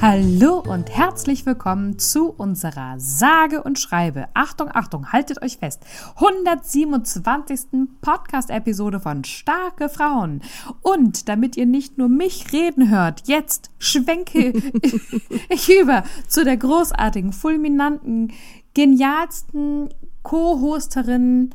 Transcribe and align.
Hallo 0.00 0.60
und 0.60 0.96
herzlich 0.96 1.44
willkommen 1.44 1.98
zu 1.98 2.30
unserer 2.30 2.94
sage 2.98 3.64
und 3.64 3.80
schreibe, 3.80 4.28
Achtung, 4.32 4.70
Achtung, 4.72 5.10
haltet 5.10 5.42
euch 5.42 5.58
fest, 5.58 5.82
127. 6.14 7.60
Podcast-Episode 8.00 9.00
von 9.00 9.24
Starke 9.24 9.88
Frauen. 9.88 10.42
Und 10.82 11.28
damit 11.28 11.56
ihr 11.56 11.66
nicht 11.66 11.98
nur 11.98 12.08
mich 12.08 12.52
reden 12.52 12.90
hört, 12.90 13.26
jetzt 13.26 13.72
schwenke 13.80 14.52
ich 15.48 15.68
über 15.68 16.04
zu 16.28 16.44
der 16.44 16.58
großartigen, 16.58 17.32
fulminanten, 17.32 18.32
genialsten 18.74 19.88
Co-Hosterin 20.22 21.50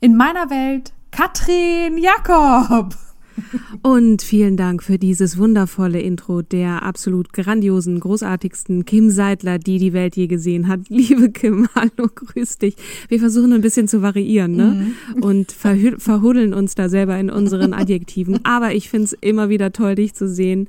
in 0.00 0.18
meiner 0.18 0.50
Welt, 0.50 0.92
Katrin 1.12 1.96
Jakob. 1.96 2.94
Und 3.82 4.22
vielen 4.22 4.56
Dank 4.56 4.82
für 4.82 4.98
dieses 4.98 5.38
wundervolle 5.38 6.00
Intro 6.00 6.42
der 6.42 6.82
absolut 6.82 7.32
grandiosen, 7.32 8.00
großartigsten 8.00 8.84
Kim 8.84 9.10
Seidler, 9.10 9.58
die 9.58 9.78
die 9.78 9.92
Welt 9.92 10.16
je 10.16 10.26
gesehen 10.26 10.68
hat. 10.68 10.80
Liebe 10.88 11.30
Kim, 11.30 11.68
hallo, 11.74 12.08
grüß 12.14 12.58
dich. 12.58 12.76
Wir 13.08 13.18
versuchen 13.18 13.52
ein 13.52 13.60
bisschen 13.60 13.88
zu 13.88 14.02
variieren 14.02 14.56
ne? 14.56 14.94
Mhm. 15.16 15.22
und 15.22 15.52
verh 15.52 15.98
verhudeln 15.98 16.52
uns 16.54 16.74
da 16.74 16.88
selber 16.88 17.18
in 17.18 17.30
unseren 17.30 17.72
Adjektiven. 17.80 18.44
Aber 18.44 18.74
ich 18.74 18.90
finde 18.90 19.04
es 19.06 19.12
immer 19.12 19.48
wieder 19.48 19.72
toll, 19.72 19.94
dich 19.94 20.14
zu 20.14 20.28
sehen. 20.28 20.68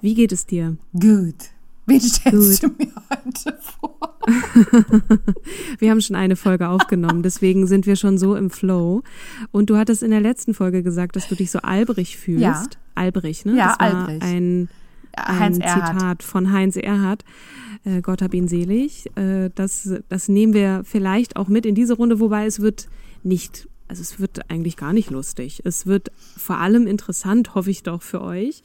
Wie 0.00 0.14
geht 0.14 0.32
es 0.32 0.46
dir? 0.46 0.76
Gut. 0.92 1.57
Wen 1.88 2.00
stellst 2.00 2.62
Gut. 2.62 2.70
du 2.78 2.84
mir 2.84 2.92
heute 3.10 3.58
vor? 3.60 4.18
wir 5.78 5.90
haben 5.90 6.00
schon 6.00 6.16
eine 6.16 6.36
Folge 6.36 6.68
aufgenommen, 6.68 7.22
deswegen 7.22 7.66
sind 7.66 7.86
wir 7.86 7.96
schon 7.96 8.18
so 8.18 8.36
im 8.36 8.50
Flow. 8.50 9.02
Und 9.52 9.70
du 9.70 9.76
hattest 9.76 10.02
in 10.02 10.10
der 10.10 10.20
letzten 10.20 10.54
Folge 10.54 10.82
gesagt, 10.82 11.16
dass 11.16 11.28
du 11.28 11.34
dich 11.34 11.50
so 11.50 11.60
albrig 11.60 12.16
fühlst. 12.16 12.42
Ja. 12.42 12.66
Albrig, 12.94 13.44
ne? 13.44 13.56
Ja, 13.56 13.68
das 13.68 13.80
war 13.80 14.00
albrig. 14.00 14.22
Ein, 14.22 14.68
ein 15.12 15.54
Zitat 15.54 16.22
von 16.22 16.52
Heinz 16.52 16.76
Erhardt. 16.76 17.24
Äh, 17.84 18.02
Gott 18.02 18.22
hab 18.22 18.34
ihn 18.34 18.48
selig. 18.48 19.06
Äh, 19.16 19.50
das, 19.54 19.90
das 20.08 20.28
nehmen 20.28 20.52
wir 20.52 20.82
vielleicht 20.84 21.36
auch 21.36 21.48
mit 21.48 21.64
in 21.64 21.74
diese 21.74 21.94
Runde, 21.94 22.20
wobei 22.20 22.46
es 22.46 22.60
wird 22.60 22.88
nicht 23.22 23.68
also 23.88 24.02
es 24.02 24.20
wird 24.20 24.50
eigentlich 24.50 24.76
gar 24.76 24.92
nicht 24.92 25.10
lustig. 25.10 25.62
Es 25.64 25.86
wird 25.86 26.12
vor 26.36 26.58
allem 26.58 26.86
interessant, 26.86 27.54
hoffe 27.54 27.70
ich 27.70 27.82
doch 27.82 28.02
für 28.02 28.20
euch. 28.20 28.62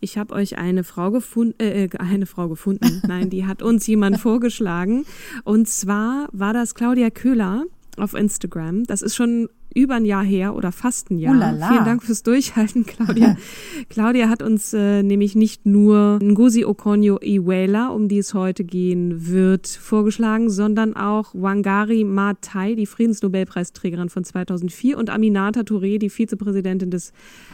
Ich 0.00 0.18
habe 0.18 0.34
euch 0.34 0.58
eine 0.58 0.84
Frau 0.84 1.10
gefunden, 1.10 1.54
äh, 1.58 1.84
äh 1.84 1.98
eine 1.98 2.26
Frau 2.26 2.48
gefunden. 2.48 3.02
Nein, 3.06 3.30
die 3.30 3.46
hat 3.46 3.62
uns 3.62 3.86
jemand 3.86 4.20
vorgeschlagen. 4.20 5.06
Und 5.44 5.68
zwar 5.68 6.28
war 6.32 6.52
das 6.52 6.74
Claudia 6.74 7.10
Köhler 7.10 7.64
auf 7.96 8.14
Instagram. 8.14 8.84
Das 8.84 9.02
ist 9.02 9.16
schon 9.16 9.48
über 9.74 9.94
ein 9.94 10.04
Jahr 10.04 10.24
her 10.24 10.54
oder 10.54 10.72
fast 10.72 11.10
ein 11.10 11.18
Jahr. 11.18 11.34
Uhlala. 11.34 11.68
Vielen 11.68 11.84
Dank 11.84 12.02
fürs 12.02 12.22
Durchhalten, 12.22 12.86
Claudia. 12.86 13.36
Claudia 13.90 14.28
hat 14.28 14.42
uns 14.42 14.72
äh, 14.72 15.02
nämlich 15.02 15.36
nicht 15.36 15.66
nur 15.66 16.18
Ngozi 16.22 16.64
Okonjo-Iweala, 16.64 17.88
um 17.88 18.08
die 18.08 18.18
es 18.18 18.32
heute 18.32 18.64
gehen 18.64 19.28
wird, 19.28 19.66
vorgeschlagen, 19.66 20.48
sondern 20.48 20.96
auch 20.96 21.34
Wangari 21.34 22.04
Maathai, 22.04 22.74
die 22.74 22.86
Friedensnobelpreisträgerin 22.86 24.08
von 24.08 24.24
2004 24.24 24.96
und 24.96 25.10
Aminata 25.10 25.60
Touré, 25.60 25.98
die 25.98 26.10
Vizepräsidentin 26.10 26.90
des 26.90 27.12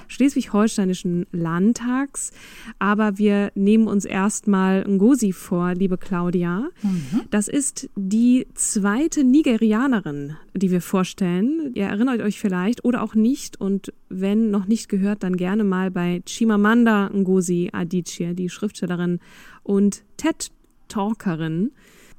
schleswig-holsteinischen 0.09 1.27
Landtags. 1.33 2.31
Aber 2.78 3.19
wir 3.19 3.51
nehmen 3.55 3.89
uns 3.89 4.05
erstmal 4.05 4.84
Ngozi 4.87 5.33
vor, 5.33 5.75
liebe 5.75 5.99
Claudia. 5.99 6.69
Mhm. 6.83 7.22
Das 7.31 7.49
ist 7.49 7.89
die 7.97 8.47
zweite 8.55 9.25
Nigerianerin, 9.25 10.37
die 10.55 10.71
wir 10.71 10.81
vorstellen. 10.81 11.72
Ihr 11.75 11.87
erinnert 11.87 12.12
euch 12.21 12.39
vielleicht 12.39 12.84
oder 12.84 13.03
auch 13.03 13.15
nicht. 13.15 13.61
Und 13.61 13.93
wenn 14.09 14.50
noch 14.50 14.67
nicht 14.67 14.89
gehört, 14.89 15.23
dann 15.23 15.37
gerne 15.37 15.65
mal 15.65 15.91
bei 15.91 16.23
Chimamanda 16.27 17.11
Ngozi 17.12 17.71
Adichie, 17.73 18.34
die 18.34 18.49
Schriftstellerin 18.49 19.21
und 19.62 20.05
TED-Talkerin 20.17 21.71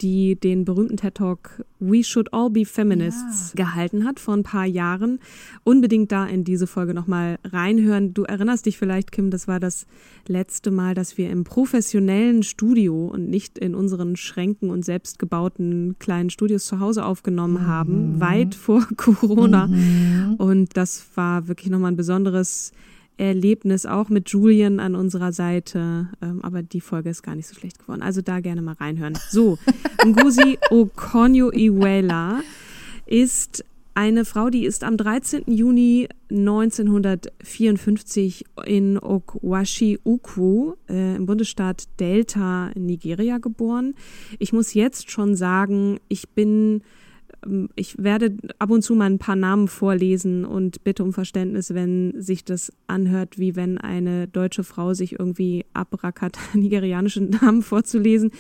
die 0.01 0.35
den 0.35 0.65
berühmten 0.65 0.97
TED 0.97 1.15
Talk 1.15 1.63
We 1.79 2.03
Should 2.03 2.33
All 2.33 2.49
Be 2.49 2.65
Feminists 2.65 3.53
ja. 3.55 3.65
gehalten 3.65 4.05
hat 4.05 4.19
vor 4.19 4.35
ein 4.35 4.43
paar 4.43 4.65
Jahren. 4.65 5.19
Unbedingt 5.63 6.11
da 6.11 6.25
in 6.25 6.43
diese 6.43 6.67
Folge 6.67 6.93
nochmal 6.93 7.39
reinhören. 7.43 8.13
Du 8.13 8.23
erinnerst 8.23 8.65
dich 8.65 8.77
vielleicht, 8.77 9.11
Kim, 9.11 9.29
das 9.29 9.47
war 9.47 9.59
das 9.59 9.85
letzte 10.27 10.71
Mal, 10.71 10.93
dass 10.93 11.17
wir 11.17 11.29
im 11.29 11.43
professionellen 11.43 12.43
Studio 12.43 13.07
und 13.07 13.29
nicht 13.29 13.57
in 13.57 13.75
unseren 13.75 14.15
Schränken 14.15 14.69
und 14.69 14.85
selbstgebauten 14.85 15.95
kleinen 15.99 16.29
Studios 16.29 16.65
zu 16.65 16.79
Hause 16.79 17.05
aufgenommen 17.05 17.63
mhm. 17.63 17.67
haben, 17.67 18.19
weit 18.19 18.55
vor 18.55 18.87
Corona. 18.97 19.67
Mhm. 19.67 20.35
Und 20.37 20.77
das 20.77 21.05
war 21.15 21.47
wirklich 21.47 21.69
nochmal 21.69 21.91
ein 21.91 21.97
besonderes 21.97 22.71
Erlebnis 23.23 23.85
auch 23.85 24.09
mit 24.09 24.29
Julian 24.29 24.79
an 24.79 24.95
unserer 24.95 25.31
Seite. 25.31 26.09
Ähm, 26.21 26.41
aber 26.43 26.63
die 26.63 26.81
Folge 26.81 27.09
ist 27.09 27.23
gar 27.23 27.35
nicht 27.35 27.47
so 27.47 27.55
schlecht 27.55 27.79
geworden. 27.79 28.01
Also 28.01 28.21
da 28.21 28.39
gerne 28.39 28.61
mal 28.61 28.75
reinhören. 28.75 29.17
So, 29.29 29.57
Nguzi 30.05 30.59
Okonjo-Iweala 30.69 32.41
ist 33.05 33.65
eine 33.95 34.25
Frau, 34.25 34.49
die 34.49 34.65
ist 34.65 34.83
am 34.83 34.97
13. 34.97 35.43
Juni 35.47 36.09
1954 36.31 38.43
in 38.65 38.97
Okwashi 38.97 39.99
Ukwu 40.03 40.73
äh, 40.89 41.15
im 41.15 41.27
Bundesstaat 41.27 41.83
Delta 41.99 42.69
in 42.69 42.87
Nigeria 42.87 43.37
geboren. 43.37 43.93
Ich 44.39 44.51
muss 44.51 44.73
jetzt 44.73 45.11
schon 45.11 45.35
sagen, 45.35 45.99
ich 46.07 46.29
bin 46.29 46.81
ich 47.75 48.01
werde 48.01 48.37
ab 48.59 48.69
und 48.69 48.81
zu 48.81 48.95
mal 48.95 49.05
ein 49.05 49.19
paar 49.19 49.35
Namen 49.35 49.67
vorlesen 49.67 50.45
und 50.45 50.83
bitte 50.83 51.03
um 51.03 51.13
Verständnis, 51.13 51.73
wenn 51.73 52.13
sich 52.21 52.43
das 52.43 52.71
anhört, 52.87 53.39
wie 53.39 53.55
wenn 53.55 53.77
eine 53.77 54.27
deutsche 54.27 54.63
Frau 54.63 54.93
sich 54.93 55.19
irgendwie 55.19 55.65
abrackert, 55.73 56.37
nigerianische 56.53 57.21
Namen 57.21 57.61
vorzulesen. 57.61 58.31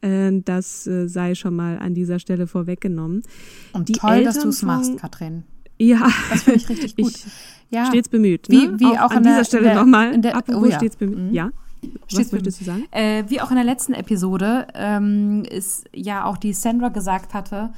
Äh, 0.00 0.40
das 0.44 0.86
äh, 0.86 1.08
sei 1.08 1.34
schon 1.34 1.56
mal 1.56 1.78
an 1.78 1.94
dieser 1.94 2.18
Stelle 2.18 2.46
vorweggenommen. 2.46 3.22
Und 3.72 3.88
Die 3.88 3.92
toll, 3.92 4.10
Eltern 4.10 4.24
dass 4.24 4.42
du 4.42 4.48
es 4.48 4.62
machst, 4.62 4.96
Katrin. 4.98 5.44
Ja. 5.78 6.08
Das 6.30 6.42
finde 6.42 6.60
ich 6.60 6.68
richtig 6.68 6.96
gut. 7.02 7.12
Ich, 7.14 7.26
ja. 7.70 7.86
Stets 7.86 8.08
bemüht. 8.08 8.48
Ne? 8.48 8.74
Wie, 8.76 8.80
wie 8.80 8.98
auch, 8.98 9.06
auch 9.06 9.10
an 9.12 9.22
dieser 9.22 9.36
der, 9.36 9.44
Stelle 9.44 9.74
nochmal. 9.74 10.14
Apropos 10.26 10.62
oh 10.62 10.66
ja. 10.66 10.76
stets 10.76 10.96
bemüht. 10.96 11.18
Mhm. 11.18 11.32
Ja. 11.32 11.50
Was 12.12 12.32
möchtest 12.32 12.60
du 12.60 12.64
sagen? 12.64 12.84
Äh, 12.90 13.24
wie 13.28 13.40
auch 13.40 13.50
in 13.50 13.56
der 13.56 13.64
letzten 13.64 13.92
Episode 13.92 14.68
ähm, 14.74 15.44
ist 15.50 15.84
ja 15.94 16.24
auch 16.24 16.36
die 16.36 16.52
Sandra 16.52 16.90
gesagt 16.90 17.34
hatte, 17.34 17.72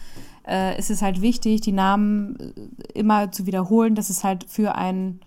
äh, 0.47 0.79
ist 0.79 0.91
es 0.91 1.03
halt 1.03 1.21
wichtig, 1.21 1.61
die 1.61 1.73
Namen 1.73 2.37
äh, 2.39 2.99
immer 2.99 3.33
zu 3.33 3.47
wiederholen, 3.47 3.95
dass 3.95 4.11
es 4.11 4.25
halt 4.25 4.45
für 4.49 4.75
einen 4.75 5.21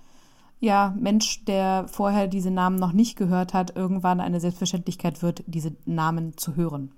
ja, 0.60 0.96
Mensch, 1.00 1.46
der 1.46 1.86
vorher 1.88 2.28
diese 2.28 2.52
Namen 2.52 2.78
noch 2.78 2.92
nicht 2.92 3.16
gehört 3.16 3.54
hat, 3.54 3.76
irgendwann 3.76 4.20
eine 4.20 4.40
Selbstverständlichkeit 4.40 5.22
wird, 5.22 5.44
diese 5.46 5.76
Namen 5.86 6.36
zu 6.38 6.56
hören. 6.56 6.92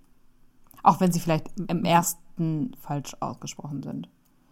Auch 0.82 1.02
wenn 1.02 1.12
sie 1.12 1.20
vielleicht 1.20 1.48
im 1.68 1.84
ersten 1.84 2.72
falsch 2.80 3.18
ausgesprochen 3.20 3.84
sind. 3.84 4.08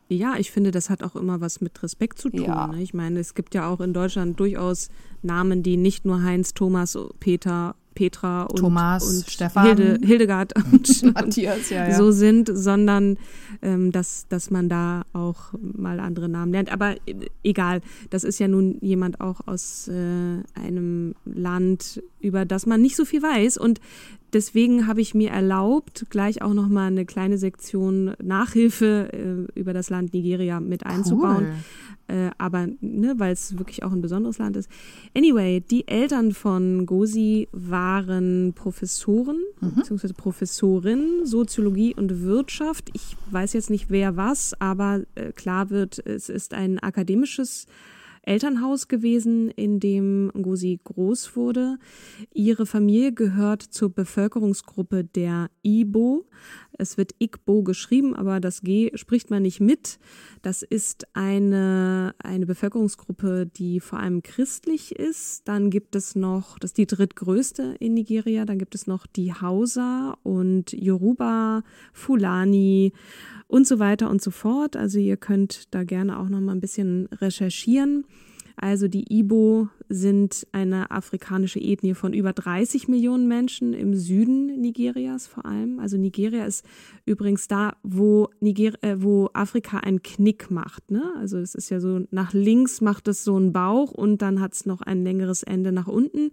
Ja, 0.10 0.36
ich 0.38 0.52
finde, 0.52 0.72
das 0.72 0.90
hat 0.90 1.04
auch 1.04 1.16
immer 1.16 1.42
was 1.42 1.62
mit 1.62 1.82
Respekt 1.84 2.20
zu 2.20 2.30
tun. 2.30 2.44
Ja. 2.44 2.68
Ne? 2.68 2.82
Ich 2.82 2.94
meine, 2.94 3.20
es 3.20 3.34
gibt 3.34 3.56
ja 3.56 3.70
auch 3.70 3.82
in 3.82 3.94
Deutschland 3.94 4.40
durchaus 4.40 4.90
Namen, 5.22 5.64
die 5.64 5.78
nicht 5.78 6.06
nur 6.06 6.24
Heinz, 6.24 6.54
Thomas, 6.54 6.98
Peter, 7.20 7.76
Petra 7.98 8.44
und, 8.44 8.60
Thomas, 8.60 9.04
und 9.04 9.28
Stefan. 9.28 9.66
Hilde, 9.66 10.06
Hildegard 10.06 10.54
und, 10.72 11.04
Matthias, 11.16 11.72
ja, 11.72 11.88
ja. 11.88 11.96
so 11.96 12.12
sind, 12.12 12.48
sondern 12.54 13.18
ähm, 13.64 13.92
dass, 13.92 14.28
dass 14.30 14.52
man 14.52 14.70
da 14.70 15.02
auch 15.14 15.54
mal 15.60 16.00
andere 16.00 16.30
Namen 16.30 16.52
lernt. 16.52 16.72
Aber 16.72 16.92
äh, 17.08 17.16
egal, 17.44 17.82
das 18.12 18.24
ist 18.24 18.38
ja 18.38 18.48
nun 18.48 18.78
jemand 18.82 19.20
auch 19.20 19.48
aus 19.48 19.88
äh, 19.88 20.44
einem 20.54 21.16
Land, 21.26 22.04
über 22.20 22.46
das 22.46 22.68
man 22.68 22.84
nicht 22.84 22.96
so 22.96 23.04
viel 23.04 23.24
weiß. 23.24 23.58
Und 23.58 23.82
deswegen 24.34 24.88
habe 24.88 25.02
ich 25.02 25.14
mir 25.14 25.30
erlaubt, 25.32 26.06
gleich 26.10 26.42
auch 26.42 26.54
noch 26.54 26.68
mal 26.68 26.88
eine 26.88 27.06
kleine 27.06 27.38
Sektion 27.38 28.14
Nachhilfe 28.22 29.10
äh, 29.14 29.60
über 29.60 29.74
das 29.74 29.90
Land 29.90 30.14
Nigeria 30.14 30.60
mit 30.60 30.86
einzubauen. 30.86 31.48
Äh, 32.10 32.30
aber 32.38 32.68
ne, 32.80 33.16
weil 33.18 33.34
es 33.34 33.58
wirklich 33.58 33.84
auch 33.84 33.92
ein 33.92 34.02
besonderes 34.02 34.38
Land 34.38 34.56
ist. 34.56 34.70
Anyway, 35.14 35.60
die 35.60 35.88
Eltern 35.90 36.32
von 36.32 36.86
Gosi 36.86 37.50
waren 37.52 38.54
Professoren 38.54 39.40
Mhm. 39.60 39.76
beziehungsweise 39.76 40.14
Professorin 40.14 41.26
Soziologie 41.26 41.94
und 41.96 42.22
Wirtschaft. 42.24 42.90
Ich 42.94 43.18
weiß 43.32 43.54
jetzt 43.54 43.70
nicht 43.70 43.90
wer 43.90 44.16
was, 44.16 44.54
aber 44.60 45.02
äh, 45.16 45.32
klar 45.34 45.70
wird, 45.70 46.00
es 46.06 46.30
ist 46.30 46.54
ein 46.54 46.80
akademisches 46.80 47.68
Elternhaus 48.28 48.88
gewesen, 48.88 49.50
in 49.50 49.80
dem 49.80 50.32
Ngozi 50.36 50.80
groß 50.84 51.36
wurde. 51.36 51.78
Ihre 52.34 52.66
Familie 52.66 53.14
gehört 53.14 53.62
zur 53.62 53.90
Bevölkerungsgruppe 53.90 55.04
der 55.04 55.50
Ibo. 55.64 56.26
Es 56.78 56.98
wird 56.98 57.16
Igbo 57.20 57.64
geschrieben, 57.64 58.16
aber 58.16 58.40
das 58.40 58.62
G 58.62 58.92
spricht 58.96 59.30
man 59.30 59.44
nicht 59.44 59.60
mit. 59.60 60.00
Das 60.42 60.62
ist 60.62 61.08
eine, 61.14 62.14
eine 62.20 62.46
Bevölkerungsgruppe, 62.46 63.48
die 63.48 63.80
vor 63.80 64.00
allem 64.00 64.22
christlich 64.24 64.96
ist. 64.96 65.48
Dann 65.48 65.70
gibt 65.70 65.96
es 65.96 66.16
noch, 66.16 66.60
das 66.60 66.72
ist 66.72 66.78
die 66.78 66.88
drittgrößte 66.88 67.76
in 67.80 67.94
Nigeria, 67.94 68.46
dann 68.46 68.60
gibt 68.60 68.76
es 68.76 68.88
noch 68.88 69.08
die 69.08 69.34
Hausa 69.34 70.18
und 70.24 70.72
Yoruba, 70.74 71.64
Fulani 71.94 72.94
und 73.48 73.66
so 73.66 73.80
weiter 73.80 74.10
und 74.10 74.22
so 74.22 74.32
fort. 74.32 74.76
Also 74.76 75.00
ihr 75.00 75.18
könnt 75.18 75.74
da 75.74 75.84
gerne 75.84 76.20
auch 76.20 76.30
noch 76.30 76.42
mal 76.42 76.52
ein 76.52 76.62
bisschen 76.62 77.08
recherchieren. 77.08 78.06
Also 78.60 78.88
die 78.88 79.06
Ibo 79.14 79.70
sind 79.88 80.48
eine 80.52 80.90
afrikanische 80.90 81.60
Ethnie 81.60 81.94
von 81.94 82.12
über 82.12 82.34
30 82.34 82.88
Millionen 82.88 83.28
Menschen 83.28 83.74
im 83.74 83.94
Süden 83.94 84.60
Nigerias 84.60 85.28
vor 85.28 85.46
allem. 85.46 85.80
Also 85.80 85.96
Nigeria 85.98 86.44
ist 86.44 86.66
übrigens 87.06 87.48
da, 87.48 87.78
wo, 87.84 88.30
Niger 88.40 88.74
äh, 88.82 88.96
wo 89.00 89.30
Afrika 89.34 89.78
einen 89.78 90.02
Knick 90.02 90.50
macht. 90.50 90.90
Ne? 90.90 91.04
Also 91.20 91.38
es 91.38 91.54
ist 91.54 91.70
ja 91.70 91.80
so, 91.80 92.02
nach 92.10 92.34
links 92.34 92.82
macht 92.82 93.08
es 93.08 93.24
so 93.24 93.36
einen 93.36 93.54
Bauch 93.54 93.92
und 93.92 94.24
dann 94.24 94.42
hat 94.42 94.54
es 94.54 94.66
noch 94.66 94.82
ein 94.82 95.04
längeres 95.04 95.44
Ende 95.44 95.72
nach 95.72 95.88
unten. 95.88 96.32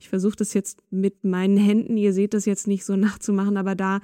Ich 0.00 0.08
versuche 0.08 0.36
das 0.36 0.54
jetzt 0.54 0.82
mit 0.90 1.24
meinen 1.24 1.58
Händen, 1.58 1.98
ihr 1.98 2.14
seht 2.14 2.32
das 2.32 2.46
jetzt 2.46 2.66
nicht 2.66 2.86
so 2.86 2.96
nachzumachen, 2.96 3.58
aber 3.58 3.74
da, 3.74 4.00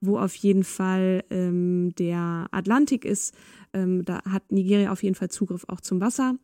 wo 0.00 0.18
auf 0.18 0.36
jeden 0.36 0.62
Fall 0.62 1.24
ähm, 1.30 1.92
der 1.98 2.46
Atlantik 2.52 3.04
ist, 3.04 3.34
ähm, 3.72 4.04
da 4.04 4.22
hat 4.24 4.50
Nigeria 4.50 4.92
auf 4.92 5.02
jeden 5.02 5.14
Fall 5.14 5.30
Zugriff 5.30 5.64
auch 5.68 5.80
zum 5.80 6.00
Wasser. 6.00 6.34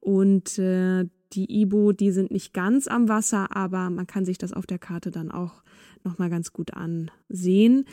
Und 0.00 0.58
äh, 0.58 1.06
die 1.32 1.60
Ibo, 1.62 1.92
die 1.92 2.10
sind 2.10 2.30
nicht 2.30 2.52
ganz 2.52 2.88
am 2.88 3.08
Wasser, 3.08 3.54
aber 3.56 3.90
man 3.90 4.06
kann 4.06 4.24
sich 4.24 4.38
das 4.38 4.52
auf 4.52 4.66
der 4.66 4.78
Karte 4.78 5.10
dann 5.10 5.30
auch 5.30 5.62
nochmal 6.02 6.30
ganz 6.30 6.52
gut 6.52 6.74
ansehen. 6.74 7.84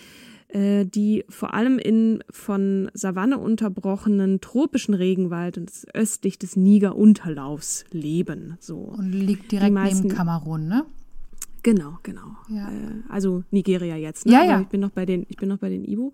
Äh, 0.49 0.85
die 0.85 1.25
vor 1.27 1.53
allem 1.53 1.77
in 1.77 2.23
von 2.29 2.89
Savanne 2.93 3.37
unterbrochenen 3.37 4.39
tropischen 4.39 4.93
Regenwald 4.93 5.57
und 5.57 5.69
östlich 5.93 6.39
des 6.39 6.55
Niger-Unterlaufs 6.55 7.83
leben. 7.91 8.55
So. 8.61 8.77
Und 8.77 9.11
liegt 9.11 9.51
direkt 9.51 9.75
neben 9.75 10.07
Kamerun, 10.07 10.67
ne? 10.69 10.85
Genau, 11.67 11.97
genau. 12.01 12.37
Ja. 12.47 12.69
Äh, 12.69 13.03
also 13.09 13.43
Nigeria 13.51 13.97
jetzt. 13.97 14.25
Ne? 14.25 14.31
Ja, 14.31 14.39
Aber 14.39 14.49
ja. 14.51 14.61
Ich 14.61 14.67
bin 14.67 14.79
noch 14.79 14.91
bei 14.91 15.05
den, 15.05 15.25
ich 15.27 15.35
bin 15.35 15.49
noch 15.49 15.57
bei 15.57 15.67
den 15.67 15.83
Ibo. 15.83 16.13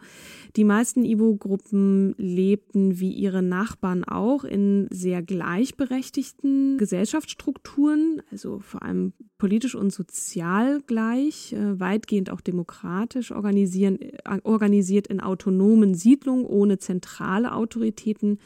Die 0.55 0.63
meisten 0.63 1.05
Ibo-Gruppen 1.05 2.15
lebten 2.17 2.99
wie 2.99 3.11
ihre 3.11 3.43
Nachbarn 3.43 4.03
auch 4.03 4.45
in 4.45 4.87
sehr 4.89 5.21
gleichberechtigten 5.21 6.79
Gesellschaftsstrukturen, 6.79 8.23
also 8.31 8.61
vor 8.61 8.81
allem 8.81 9.13
politisch 9.37 9.75
und 9.75 9.93
sozial 9.93 10.81
gleich, 10.87 11.53
äh, 11.53 11.79
weitgehend 11.79 12.31
auch 12.31 12.41
demokratisch 12.41 13.31
organisieren, 13.31 14.01
äh, 14.01 14.39
organisiert 14.41 15.05
in 15.05 15.19
autonomen 15.19 15.93
Siedlungen 15.93 16.47
ohne 16.47 16.79
zentrale 16.79 17.53
Autoritäten. 17.53 18.39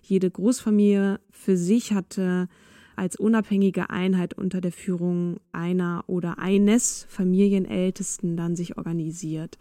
Jede 0.00 0.30
Großfamilie 0.30 1.20
für 1.30 1.58
sich 1.58 1.92
hatte 1.92 2.48
als 2.96 3.16
unabhängige 3.16 3.90
Einheit 3.90 4.34
unter 4.34 4.60
der 4.60 4.72
Führung 4.72 5.38
einer 5.52 6.04
oder 6.06 6.38
eines 6.38 7.06
Familienältesten 7.08 8.36
dann 8.36 8.56
sich 8.56 8.78
organisiert. 8.78 9.58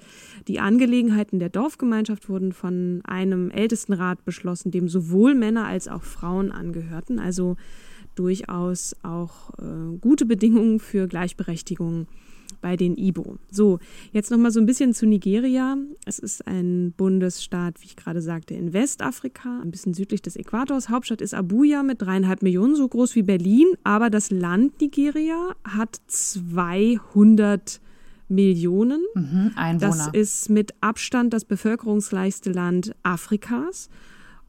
Die 0.47 0.59
Angelegenheiten 0.59 1.39
der 1.39 1.49
Dorfgemeinschaft 1.49 2.29
wurden 2.29 2.51
von 2.51 3.01
einem 3.03 3.49
Ältestenrat 3.51 4.25
beschlossen, 4.25 4.71
dem 4.71 4.87
sowohl 4.87 5.35
Männer 5.35 5.65
als 5.65 5.87
auch 5.87 6.03
Frauen 6.03 6.51
angehörten, 6.51 7.19
also 7.19 7.55
durchaus 8.15 8.95
auch 9.03 9.51
äh, 9.59 9.97
gute 9.99 10.25
Bedingungen 10.25 10.79
für 10.79 11.07
Gleichberechtigung 11.07 12.07
bei 12.61 12.75
den 12.75 12.97
Ibo. 12.97 13.37
So, 13.51 13.79
jetzt 14.11 14.31
noch 14.31 14.37
mal 14.37 14.51
so 14.51 14.59
ein 14.59 14.65
bisschen 14.65 14.93
zu 14.93 15.05
Nigeria. 15.05 15.77
Es 16.05 16.19
ist 16.19 16.45
ein 16.47 16.93
Bundesstaat, 16.97 17.81
wie 17.81 17.85
ich 17.85 17.95
gerade 17.95 18.21
sagte, 18.21 18.53
in 18.53 18.73
Westafrika, 18.73 19.61
ein 19.61 19.71
bisschen 19.71 19.93
südlich 19.93 20.21
des 20.21 20.35
Äquators. 20.35 20.89
Hauptstadt 20.89 21.21
ist 21.21 21.33
Abuja 21.33 21.83
mit 21.83 22.01
dreieinhalb 22.01 22.41
Millionen, 22.41 22.75
so 22.75 22.87
groß 22.87 23.15
wie 23.15 23.23
Berlin. 23.23 23.67
Aber 23.83 24.09
das 24.09 24.31
Land 24.31 24.79
Nigeria 24.81 25.55
hat 25.63 25.99
200 26.07 27.79
Millionen. 28.29 29.01
Mhm, 29.15 29.51
Das 29.79 29.99
Einwohner. 29.99 30.13
ist 30.13 30.49
mit 30.49 30.73
Abstand 30.81 31.33
das 31.33 31.45
bevölkerungsreichste 31.45 32.51
Land 32.51 32.95
Afrikas 33.03 33.89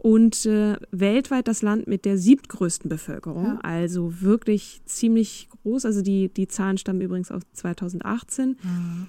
und 0.04 0.44
äh, 0.44 0.76
weltweit 0.90 1.48
das 1.48 1.62
Land 1.62 1.86
mit 1.86 2.04
der 2.04 2.18
siebtgrößten 2.18 2.90
Bevölkerung. 2.90 3.46
Ja. 3.46 3.58
Also 3.62 4.20
wirklich 4.20 4.82
ziemlich 4.84 5.48
groß. 5.48 5.86
Also 5.86 6.02
die, 6.02 6.28
die 6.28 6.46
Zahlen 6.46 6.76
stammen 6.76 7.00
übrigens 7.00 7.30
aus 7.30 7.40
2018. 7.54 8.50
Mhm. 8.50 8.56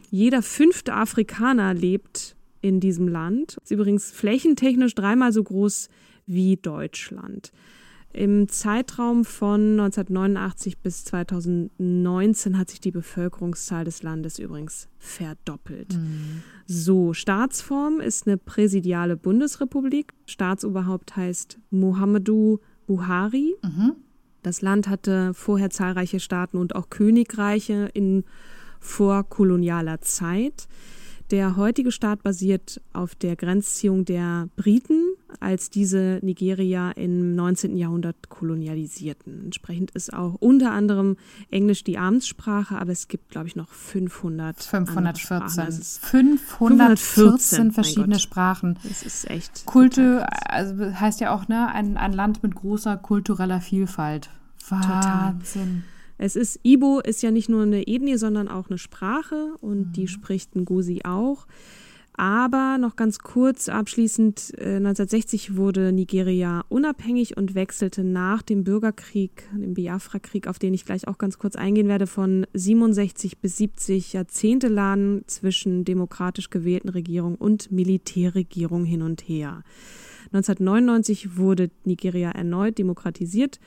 Jeder 0.10 0.42
fünfte 0.42 0.94
Afrikaner 0.94 1.74
lebt 1.74 2.38
in 2.62 2.80
diesem 2.80 3.10
Land. 3.10 3.58
Ist 3.62 3.72
übrigens 3.72 4.10
flächentechnisch 4.14 4.96
dreimal 4.96 5.34
so 5.34 5.44
groß 5.44 5.90
wie 6.28 6.56
Deutschland. 6.56 7.52
Im 8.16 8.48
Zeitraum 8.48 9.26
von 9.26 9.72
1989 9.72 10.78
bis 10.78 11.04
2019 11.04 12.58
hat 12.58 12.70
sich 12.70 12.80
die 12.80 12.92
Bevölkerungszahl 12.92 13.84
des 13.84 14.04
Landes 14.04 14.40
übrigens 14.40 14.88
verdoppelt. 15.00 16.00
So, 16.66 17.12
Staatsform 17.12 18.00
ist 18.00 18.26
eine 18.26 18.38
präsidiale 18.38 19.18
Bundesrepublik. 19.18 20.14
Staatsoberhaupt 20.28 21.18
heißt 21.18 21.60
Muhammadu 21.72 22.60
Buhari. 22.88 23.54
Das 24.44 24.62
Land 24.62 24.88
hatte 24.88 25.34
vorher 25.34 25.70
zahlreiche 25.70 26.22
Staaten 26.22 26.56
und 26.56 26.74
auch 26.74 26.90
Königreiche 26.90 27.90
in 27.94 28.24
vorkolonialer 28.80 30.00
Zeit. 30.00 30.70
Der 31.32 31.58
heutige 31.58 31.92
Staat 31.92 32.24
basiert 32.24 32.80
auf 32.94 33.14
der 33.16 33.36
Grenzziehung 33.36 34.06
der 34.06 34.48
Briten, 34.56 35.16
als 35.40 35.70
diese 35.70 36.20
Nigeria 36.22 36.92
im 36.92 37.36
19. 37.36 37.78
Jahrhundert 37.78 38.30
kolonialisierten. 38.30 39.46
Entsprechend 39.46 39.92
ist 39.92 40.14
auch 40.14 40.36
unter 40.36 40.72
anderem 40.72 41.18
Englisch 41.52 41.84
die 41.84 41.98
Amtssprache, 41.98 42.78
aber 42.78 42.92
es 42.92 43.08
gibt, 43.08 43.30
glaube 43.30 43.48
ich, 43.48 43.56
noch 43.56 43.70
500 43.70 44.74
andere 44.74 45.16
Sprachen. 45.16 45.50
514. 45.50 45.66
Das 45.66 45.80
ist, 45.80 46.06
514 46.06 47.58
mein 47.60 47.72
verschiedene. 47.72 48.20
Sprachen. 48.20 48.80
das 48.84 49.04
ist 49.04 49.30
echt. 49.30 49.66
Kulte, 49.66 50.26
also 50.50 50.76
heißt 51.00 51.20
ja 51.20 51.34
auch, 51.36 51.48
ne, 51.48 51.68
ein, 51.74 51.98
ein 51.98 52.14
Land 52.14 52.44
mit 52.44 52.56
großer 52.56 52.98
kultureller 52.98 53.62
Vielfalt. 53.62 54.30
Wahnsinn. 54.70 55.84
Es 56.18 56.36
ist, 56.36 56.60
Ibo 56.64 57.00
ist 57.02 57.22
ja 57.24 57.32
nicht 57.32 57.50
nur 57.50 57.64
eine 57.64 57.88
Ethnie, 57.88 58.18
sondern 58.18 58.48
auch 58.48 58.70
eine 58.70 58.78
Sprache 58.78 59.54
und 59.60 59.88
Mhm. 59.88 59.92
die 59.94 60.08
spricht 60.08 60.56
Ngozi 60.56 61.02
auch. 61.04 61.46
Aber 62.18 62.78
noch 62.80 62.96
ganz 62.96 63.20
kurz 63.20 63.68
abschließend, 63.68 64.54
äh, 64.58 64.78
1960 64.78 65.58
wurde 65.58 65.92
Nigeria 65.92 66.64
unabhängig 66.70 67.36
und 67.36 67.56
wechselte 67.56 68.06
nach 68.06 68.42
dem 68.42 68.64
Bürgerkrieg, 68.64 69.44
dem 69.54 69.74
Biafra-Krieg, 69.74 70.48
auf 70.48 70.58
den 70.58 70.74
ich 70.74 70.86
gleich 70.86 71.10
auch 71.10 71.18
ganz 71.18 71.38
kurz 71.38 71.58
eingehen 71.58 71.90
werde, 71.90 72.08
von 72.08 72.48
67 72.54 73.40
bis 73.40 73.58
70 73.58 74.14
Jahrzehnte 74.14 74.70
lang 74.70 75.24
zwischen 75.28 75.84
demokratisch 75.84 76.50
gewählten 76.50 76.90
Regierung 76.90 77.36
und 77.36 77.70
Militärregierung 77.72 78.86
hin 78.86 79.02
und 79.02 79.22
her. 79.22 79.64
1999 80.28 81.38
wurde 81.38 81.70
Nigeria 81.84 82.32
erneut 82.32 82.78
demokratisiert, 82.78 83.60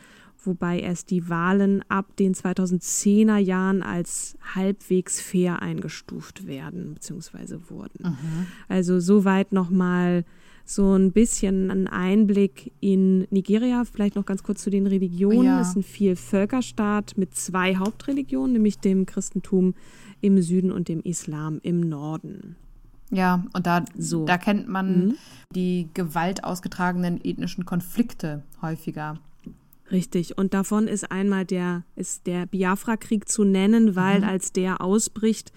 wobei 0.44 0.80
erst 0.80 1.10
die 1.10 1.28
Wahlen 1.28 1.82
ab 1.88 2.16
den 2.16 2.34
2010er 2.34 3.36
Jahren 3.38 3.82
als 3.82 4.36
halbwegs 4.54 5.20
fair 5.20 5.60
eingestuft 5.62 6.46
werden 6.46 6.94
bzw. 6.94 7.58
wurden. 7.68 8.16
Also 8.68 9.00
soweit 9.00 9.52
nochmal 9.52 10.24
so 10.64 10.94
ein 10.94 11.12
bisschen 11.12 11.70
einen 11.70 11.86
Einblick 11.86 12.72
in 12.80 13.26
Nigeria. 13.30 13.84
Vielleicht 13.84 14.16
noch 14.16 14.26
ganz 14.26 14.42
kurz 14.42 14.62
zu 14.62 14.68
den 14.70 14.86
Religionen. 14.86 15.44
Ja. 15.44 15.60
Es 15.62 15.70
ist 15.70 15.76
ein 15.76 15.82
Vielvölkerstaat 15.82 17.16
mit 17.16 17.34
zwei 17.34 17.76
Hauptreligionen, 17.76 18.52
nämlich 18.52 18.78
dem 18.78 19.06
Christentum 19.06 19.74
im 20.20 20.40
Süden 20.42 20.70
und 20.70 20.88
dem 20.88 21.00
Islam 21.00 21.58
im 21.62 21.80
Norden. 21.80 22.56
Ja, 23.10 23.46
und 23.54 23.66
da, 23.66 23.84
So. 23.96 24.26
da 24.26 24.36
kennt 24.36 24.68
man 24.68 25.06
Mhm. 25.06 25.14
die 25.54 25.88
Gewalt 25.94 26.44
ausgetragenen 26.44 27.18
ethnischen 27.24 27.64
Konflikte 27.64 28.42
häufiger. 28.60 29.18
Richtig. 29.90 30.36
Und 30.36 30.54
davon 30.54 30.86
ist 30.86 31.10
einmal 31.10 31.44
der, 31.44 31.84
ist 31.96 32.26
der 32.26 32.46
Biafra-Krieg 32.46 33.28
zu 33.28 33.44
nennen, 33.44 33.96
weil 33.96 34.22
als 34.22 34.52
der 34.52 34.82
ausbricht, 34.82 35.52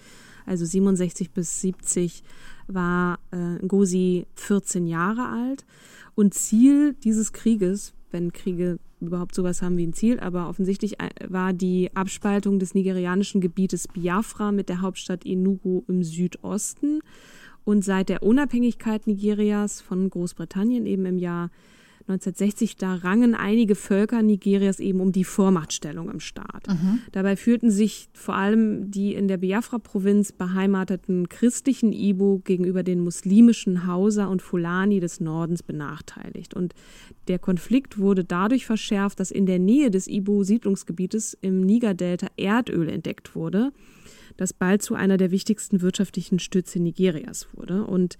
also 0.46 0.64
67 0.64 1.32
bis 1.32 1.60
70, 1.60 2.22
war 2.66 3.18
äh, 3.30 3.64
Ngozi 3.64 4.26
14 4.34 4.86
Jahre 4.86 5.28
alt. 5.28 5.66
Und 6.14 6.34
Ziel 6.34 6.94
dieses 7.04 7.32
Krieges, 7.32 7.94
wenn 8.10 8.32
Kriege 8.32 8.78
überhaupt 9.00 9.34
sowas 9.34 9.62
haben 9.62 9.76
wie 9.76 9.86
ein 9.86 9.92
Ziel, 9.92 10.20
aber 10.20 10.48
offensichtlich 10.48 11.00
äh, 11.00 11.08
war 11.28 11.52
die 11.52 11.90
Abspaltung 11.94 12.58
des 12.58 12.74
nigerianischen 12.74 13.40
Gebietes 13.40 13.88
Biafra 13.88 14.52
mit 14.52 14.68
der 14.68 14.80
Hauptstadt 14.80 15.26
Enugu 15.26 15.82
im 15.88 16.02
Südosten. 16.02 17.00
Und 17.64 17.84
seit 17.84 18.08
der 18.08 18.22
Unabhängigkeit 18.22 19.06
Nigerias 19.06 19.80
von 19.80 20.10
Großbritannien 20.10 20.86
eben 20.86 21.06
im 21.06 21.18
Jahr 21.18 21.50
1960, 22.08 22.76
da 22.76 22.94
rangen 22.94 23.34
einige 23.34 23.74
Völker 23.74 24.22
Nigerias 24.22 24.80
eben 24.80 25.00
um 25.00 25.12
die 25.12 25.24
Vormachtstellung 25.24 26.10
im 26.10 26.20
Staat. 26.20 26.66
Dabei 27.12 27.36
fühlten 27.36 27.70
sich 27.70 28.08
vor 28.12 28.34
allem 28.34 28.90
die 28.90 29.14
in 29.14 29.28
der 29.28 29.36
Biafra-Provinz 29.36 30.32
beheimateten 30.32 31.28
christlichen 31.28 31.92
Ibo 31.92 32.40
gegenüber 32.44 32.82
den 32.82 33.00
muslimischen 33.00 33.86
Hausa 33.86 34.26
und 34.26 34.42
Fulani 34.42 35.00
des 35.00 35.20
Nordens 35.20 35.62
benachteiligt. 35.62 36.54
Und 36.54 36.74
der 37.28 37.38
Konflikt 37.38 37.98
wurde 37.98 38.24
dadurch 38.24 38.66
verschärft, 38.66 39.20
dass 39.20 39.30
in 39.30 39.46
der 39.46 39.58
Nähe 39.58 39.90
des 39.90 40.08
Ibo-Siedlungsgebietes 40.08 41.36
im 41.40 41.60
Niger-Delta 41.60 42.28
Erdöl 42.36 42.88
entdeckt 42.88 43.34
wurde 43.34 43.72
das 44.36 44.52
bald 44.52 44.82
zu 44.82 44.94
einer 44.94 45.16
der 45.16 45.30
wichtigsten 45.30 45.82
wirtschaftlichen 45.82 46.38
Stütze 46.38 46.80
Nigerias 46.80 47.48
wurde. 47.52 47.84
Und 47.84 48.16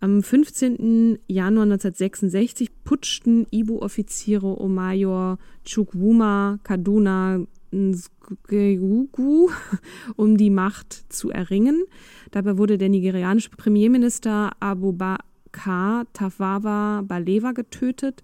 am 0.00 0.22
15. 0.22 1.18
Januar 1.26 1.64
1966 1.64 2.70
putschten 2.84 3.46
Ibo-Offiziere 3.50 4.46
um 4.46 4.74
Major 4.74 5.38
Chukwuma 5.64 6.58
Kaduna 6.62 7.40
Nzgugu, 7.72 9.50
um 10.16 10.36
die 10.36 10.50
Macht 10.50 11.12
zu 11.12 11.30
erringen. 11.30 11.84
Dabei 12.30 12.58
wurde 12.58 12.78
der 12.78 12.88
nigerianische 12.88 13.50
Premierminister 13.50 14.52
Abubakar 14.60 16.06
Tafawa 16.12 17.02
Balewa 17.02 17.52
getötet 17.52 18.22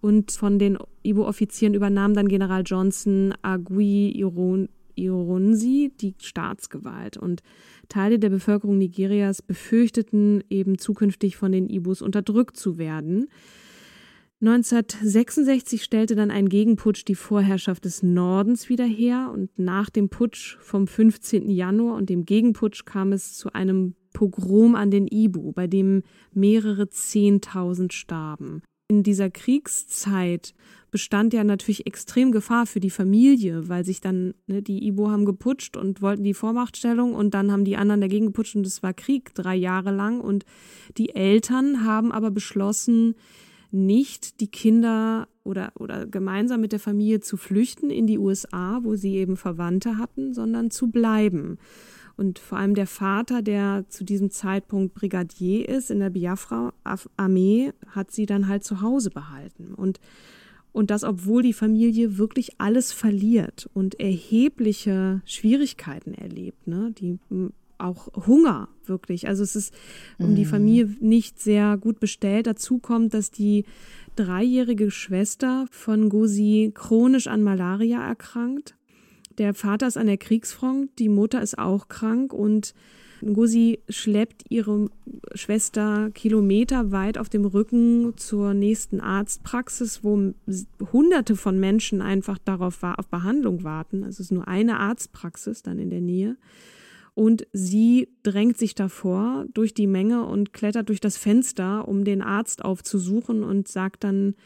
und 0.00 0.30
von 0.32 0.58
den 0.58 0.78
Ibo-Offizieren 1.02 1.74
übernahm 1.74 2.14
dann 2.14 2.28
General 2.28 2.62
Johnson 2.64 3.34
Agui 3.42 4.12
Iron 4.16 4.68
Ironsi 4.98 5.92
die 6.00 6.14
Staatsgewalt. 6.18 7.16
Und 7.16 7.42
Teile 7.88 8.18
der 8.18 8.30
Bevölkerung 8.30 8.78
Nigerias 8.78 9.42
befürchteten 9.42 10.42
eben 10.50 10.78
zukünftig 10.78 11.36
von 11.36 11.52
den 11.52 11.68
Ibos 11.68 12.02
unterdrückt 12.02 12.56
zu 12.56 12.78
werden. 12.78 13.28
1966 14.40 15.82
stellte 15.82 16.14
dann 16.14 16.30
ein 16.30 16.48
Gegenputsch 16.48 17.04
die 17.04 17.16
Vorherrschaft 17.16 17.84
des 17.84 18.04
Nordens 18.04 18.68
wieder 18.68 18.84
her 18.84 19.32
und 19.34 19.58
nach 19.58 19.90
dem 19.90 20.10
Putsch 20.10 20.56
vom 20.60 20.86
15. 20.86 21.50
Januar 21.50 21.96
und 21.96 22.08
dem 22.08 22.24
Gegenputsch 22.24 22.84
kam 22.84 23.12
es 23.12 23.34
zu 23.36 23.52
einem 23.52 23.96
Pogrom 24.12 24.76
an 24.76 24.92
den 24.92 25.08
Ibo, 25.08 25.50
bei 25.52 25.66
dem 25.66 26.02
mehrere 26.32 26.88
Zehntausend 26.88 27.92
starben. 27.92 28.62
In 28.90 29.02
dieser 29.02 29.28
Kriegszeit 29.28 30.54
bestand 30.90 31.34
ja 31.34 31.44
natürlich 31.44 31.86
extrem 31.86 32.32
Gefahr 32.32 32.64
für 32.64 32.80
die 32.80 32.88
Familie, 32.88 33.68
weil 33.68 33.84
sich 33.84 34.00
dann, 34.00 34.32
ne, 34.46 34.62
die 34.62 34.86
Ibo 34.86 35.10
haben 35.10 35.26
geputscht 35.26 35.76
und 35.76 36.00
wollten 36.00 36.24
die 36.24 36.32
Vormachtstellung 36.32 37.14
und 37.14 37.34
dann 37.34 37.52
haben 37.52 37.66
die 37.66 37.76
anderen 37.76 38.00
dagegen 38.00 38.26
geputscht 38.28 38.56
und 38.56 38.66
es 38.66 38.82
war 38.82 38.94
Krieg 38.94 39.34
drei 39.34 39.54
Jahre 39.56 39.90
lang 39.90 40.22
und 40.22 40.46
die 40.96 41.14
Eltern 41.14 41.84
haben 41.84 42.12
aber 42.12 42.30
beschlossen, 42.30 43.14
nicht 43.70 44.40
die 44.40 44.48
Kinder 44.48 45.28
oder, 45.44 45.72
oder 45.78 46.06
gemeinsam 46.06 46.62
mit 46.62 46.72
der 46.72 46.80
Familie 46.80 47.20
zu 47.20 47.36
flüchten 47.36 47.90
in 47.90 48.06
die 48.06 48.18
USA, 48.18 48.80
wo 48.82 48.96
sie 48.96 49.16
eben 49.16 49.36
Verwandte 49.36 49.98
hatten, 49.98 50.32
sondern 50.32 50.70
zu 50.70 50.90
bleiben. 50.90 51.58
Und 52.18 52.40
vor 52.40 52.58
allem 52.58 52.74
der 52.74 52.88
Vater, 52.88 53.42
der 53.42 53.84
zu 53.88 54.04
diesem 54.04 54.32
Zeitpunkt 54.32 54.92
Brigadier 54.92 55.68
ist 55.68 55.88
in 55.88 56.00
der 56.00 56.10
Biafra-Armee, 56.10 57.72
hat 57.86 58.10
sie 58.10 58.26
dann 58.26 58.48
halt 58.48 58.64
zu 58.64 58.80
Hause 58.80 59.10
behalten. 59.10 59.72
Und, 59.72 60.00
und 60.72 60.90
das, 60.90 61.04
obwohl 61.04 61.44
die 61.44 61.52
Familie 61.52 62.18
wirklich 62.18 62.60
alles 62.60 62.92
verliert 62.92 63.70
und 63.72 64.00
erhebliche 64.00 65.22
Schwierigkeiten 65.26 66.12
erlebt, 66.12 66.66
ne? 66.66 66.92
die 66.98 67.20
m, 67.30 67.52
auch 67.78 68.08
Hunger 68.26 68.68
wirklich. 68.84 69.28
Also 69.28 69.44
es 69.44 69.54
ist 69.54 69.72
um 70.18 70.34
die 70.34 70.44
Familie 70.44 70.96
nicht 70.98 71.40
sehr 71.40 71.76
gut 71.76 72.00
bestellt. 72.00 72.48
Dazu 72.48 72.78
kommt, 72.78 73.14
dass 73.14 73.30
die 73.30 73.64
dreijährige 74.16 74.90
Schwester 74.90 75.66
von 75.70 76.08
Gosi 76.08 76.72
chronisch 76.74 77.28
an 77.28 77.44
Malaria 77.44 78.04
erkrankt. 78.04 78.74
Der 79.38 79.54
Vater 79.54 79.86
ist 79.86 79.96
an 79.96 80.08
der 80.08 80.18
Kriegsfront, 80.18 80.90
die 80.98 81.08
Mutter 81.08 81.40
ist 81.40 81.58
auch 81.58 81.88
krank 81.88 82.32
und 82.32 82.74
Ngozi 83.20 83.80
schleppt 83.88 84.44
ihre 84.48 84.90
Schwester 85.34 86.10
kilometerweit 86.14 87.18
auf 87.18 87.28
dem 87.28 87.44
Rücken 87.44 88.16
zur 88.16 88.54
nächsten 88.54 89.00
Arztpraxis, 89.00 90.04
wo 90.04 90.32
hunderte 90.92 91.36
von 91.36 91.58
Menschen 91.58 92.00
einfach 92.00 92.38
darauf 92.38 92.82
auf 92.82 93.08
Behandlung 93.08 93.64
warten. 93.64 94.04
Also 94.04 94.16
es 94.16 94.26
ist 94.26 94.32
nur 94.32 94.46
eine 94.46 94.78
Arztpraxis 94.78 95.62
dann 95.62 95.78
in 95.78 95.90
der 95.90 96.00
Nähe. 96.00 96.36
Und 97.14 97.48
sie 97.52 98.08
drängt 98.22 98.58
sich 98.58 98.76
davor 98.76 99.46
durch 99.52 99.74
die 99.74 99.88
Menge 99.88 100.24
und 100.24 100.52
klettert 100.52 100.88
durch 100.88 101.00
das 101.00 101.16
Fenster, 101.16 101.88
um 101.88 102.04
den 102.04 102.22
Arzt 102.22 102.64
aufzusuchen 102.64 103.42
und 103.42 103.66
sagt 103.66 104.04
dann 104.04 104.36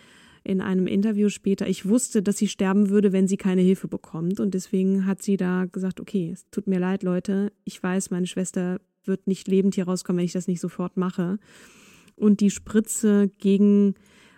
in 0.44 0.60
einem 0.60 0.86
Interview 0.86 1.28
später, 1.28 1.68
ich 1.68 1.88
wusste, 1.88 2.22
dass 2.22 2.36
sie 2.36 2.48
sterben 2.48 2.88
würde, 2.88 3.12
wenn 3.12 3.28
sie 3.28 3.36
keine 3.36 3.62
Hilfe 3.62 3.88
bekommt. 3.88 4.40
Und 4.40 4.54
deswegen 4.54 5.06
hat 5.06 5.22
sie 5.22 5.36
da 5.36 5.66
gesagt, 5.66 6.00
okay, 6.00 6.30
es 6.32 6.48
tut 6.50 6.66
mir 6.66 6.80
leid, 6.80 7.02
Leute, 7.02 7.52
ich 7.64 7.82
weiß, 7.82 8.10
meine 8.10 8.26
Schwester 8.26 8.80
wird 9.04 9.26
nicht 9.26 9.48
lebend 9.48 9.74
hier 9.74 9.84
rauskommen, 9.84 10.18
wenn 10.18 10.24
ich 10.26 10.32
das 10.32 10.48
nicht 10.48 10.60
sofort 10.60 10.96
mache. 10.96 11.38
Und 12.16 12.40
die 12.40 12.50
Spritze 12.50 13.30
gegen 13.38 13.94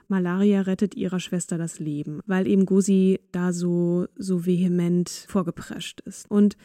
Malaria 0.08 0.62
rettet 0.62 0.94
ihrer 0.94 1.20
Schwester 1.20 1.58
das 1.58 1.78
Leben, 1.78 2.20
weil 2.26 2.46
eben 2.46 2.66
Gosi 2.66 3.20
da 3.32 3.52
so, 3.52 4.06
so 4.16 4.46
vehement 4.46 5.08
vorgeprescht 5.28 6.00
ist. 6.02 6.30
Und 6.30 6.56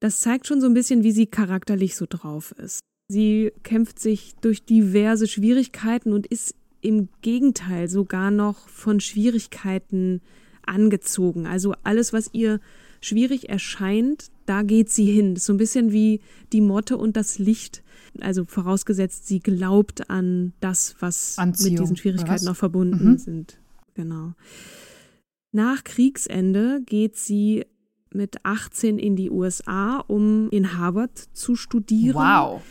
das 0.00 0.20
zeigt 0.20 0.46
schon 0.46 0.60
so 0.60 0.66
ein 0.66 0.74
bisschen, 0.74 1.02
wie 1.02 1.12
sie 1.12 1.26
charakterlich 1.26 1.96
so 1.96 2.06
drauf 2.08 2.52
ist. 2.52 2.80
Sie 3.08 3.52
kämpft 3.62 3.98
sich 3.98 4.34
durch 4.40 4.64
diverse 4.64 5.28
Schwierigkeiten 5.28 6.12
und 6.12 6.26
ist 6.26 6.54
im 6.84 7.08
Gegenteil 7.22 7.88
sogar 7.88 8.30
noch 8.30 8.68
von 8.68 9.00
Schwierigkeiten 9.00 10.20
angezogen. 10.66 11.46
Also 11.46 11.74
alles, 11.82 12.12
was 12.12 12.30
ihr 12.32 12.60
schwierig 13.00 13.48
erscheint, 13.48 14.30
da 14.46 14.62
geht 14.62 14.90
sie 14.90 15.06
hin. 15.10 15.34
Das 15.34 15.42
ist 15.42 15.46
so 15.46 15.52
ein 15.54 15.58
bisschen 15.58 15.92
wie 15.92 16.20
die 16.52 16.60
Motte 16.60 16.96
und 16.96 17.16
das 17.16 17.38
Licht. 17.38 17.82
Also 18.20 18.44
vorausgesetzt, 18.44 19.26
sie 19.26 19.40
glaubt 19.40 20.08
an 20.10 20.52
das, 20.60 20.96
was 21.00 21.38
Anziehung, 21.38 21.72
mit 21.72 21.80
diesen 21.82 21.96
Schwierigkeiten 21.96 22.48
auch 22.48 22.56
verbunden 22.56 23.12
Mhm. 23.12 23.18
sind. 23.18 23.58
Genau. 23.94 24.34
Nach 25.52 25.84
Kriegsende 25.84 26.82
geht 26.84 27.16
sie 27.16 27.64
mit 28.12 28.44
18 28.44 28.98
in 28.98 29.16
die 29.16 29.30
USA, 29.30 29.98
um 30.06 30.48
in 30.50 30.76
Harvard 30.78 31.16
zu 31.32 31.56
studieren. 31.56 32.14
Wow. 32.16 32.62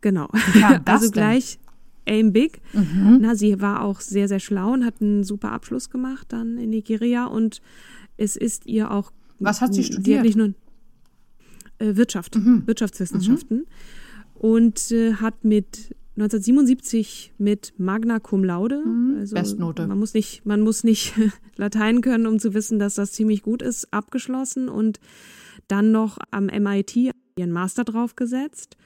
Genau. 0.00 0.28
Das 0.84 1.02
also 1.02 1.10
gleich 1.10 1.58
aim 2.06 2.32
big. 2.32 2.60
Mhm. 2.72 3.18
Na, 3.20 3.34
sie 3.34 3.60
war 3.60 3.82
auch 3.82 4.00
sehr, 4.00 4.28
sehr 4.28 4.40
schlau 4.40 4.72
und 4.72 4.84
hat 4.84 5.00
einen 5.00 5.24
super 5.24 5.52
Abschluss 5.52 5.90
gemacht 5.90 6.26
dann 6.30 6.58
in 6.58 6.70
Nigeria 6.70 7.26
und 7.26 7.60
es 8.16 8.36
ist 8.36 8.66
ihr 8.66 8.90
auch. 8.90 9.12
Was 9.40 9.60
hat 9.60 9.74
sie 9.74 9.82
hat 9.82 9.92
studiert? 9.92 10.22
nicht 10.24 10.36
nur 10.36 10.54
äh, 11.78 11.96
Wirtschaft, 11.96 12.36
Mhm. 12.36 12.62
Wirtschaftswissenschaften 12.66 13.66
und 14.34 14.90
äh, 14.92 15.14
hat 15.14 15.44
mit 15.44 15.94
1977 16.16 17.32
mit 17.38 17.74
Magna 17.76 18.20
Cum 18.20 18.44
Laude, 18.44 18.76
also 19.18 19.34
Mhm. 19.36 19.40
Bestnote. 19.40 19.86
man 19.88 19.98
muss 19.98 20.14
nicht, 20.14 20.46
man 20.46 20.60
muss 20.60 20.84
nicht 20.84 21.12
Latein 21.56 22.00
können, 22.02 22.26
um 22.26 22.38
zu 22.38 22.54
wissen, 22.54 22.78
dass 22.78 22.94
das 22.94 23.12
ziemlich 23.12 23.42
gut 23.42 23.62
ist, 23.62 23.92
abgeschlossen 23.92 24.68
und 24.68 25.00
dann 25.66 25.90
noch 25.90 26.18
am 26.30 26.46
MIT 26.46 26.96
ihren 27.36 27.50
Master 27.52 27.82
draufgesetzt 27.84 28.76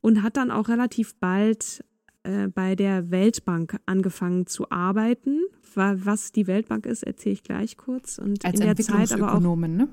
und 0.00 0.22
hat 0.22 0.36
dann 0.36 0.52
auch 0.52 0.68
relativ 0.68 1.16
bald 1.16 1.82
äh, 2.26 2.48
bei 2.48 2.74
der 2.74 3.10
Weltbank 3.10 3.76
angefangen 3.86 4.46
zu 4.46 4.70
arbeiten. 4.70 5.40
Wa- 5.74 5.96
Was 5.98 6.32
die 6.32 6.46
Weltbank 6.46 6.86
ist, 6.86 7.02
erzähle 7.02 7.32
ich 7.34 7.42
gleich 7.42 7.76
kurz. 7.76 8.18
Und 8.18 8.44
Als 8.44 8.58
in 8.60 8.66
der 8.66 8.76
Zeit 8.76 9.12
aber 9.12 9.34
auch 9.34 9.40
ne? 9.40 9.88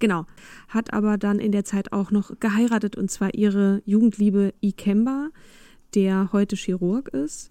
Genau. 0.00 0.26
Hat 0.68 0.92
aber 0.92 1.16
dann 1.16 1.38
in 1.38 1.52
der 1.52 1.64
Zeit 1.64 1.92
auch 1.92 2.10
noch 2.10 2.38
geheiratet 2.40 2.96
und 2.96 3.10
zwar 3.10 3.34
ihre 3.34 3.82
Jugendliebe 3.84 4.52
Ikemba, 4.60 5.28
der 5.94 6.30
heute 6.32 6.56
Chirurg 6.56 7.08
ist. 7.08 7.50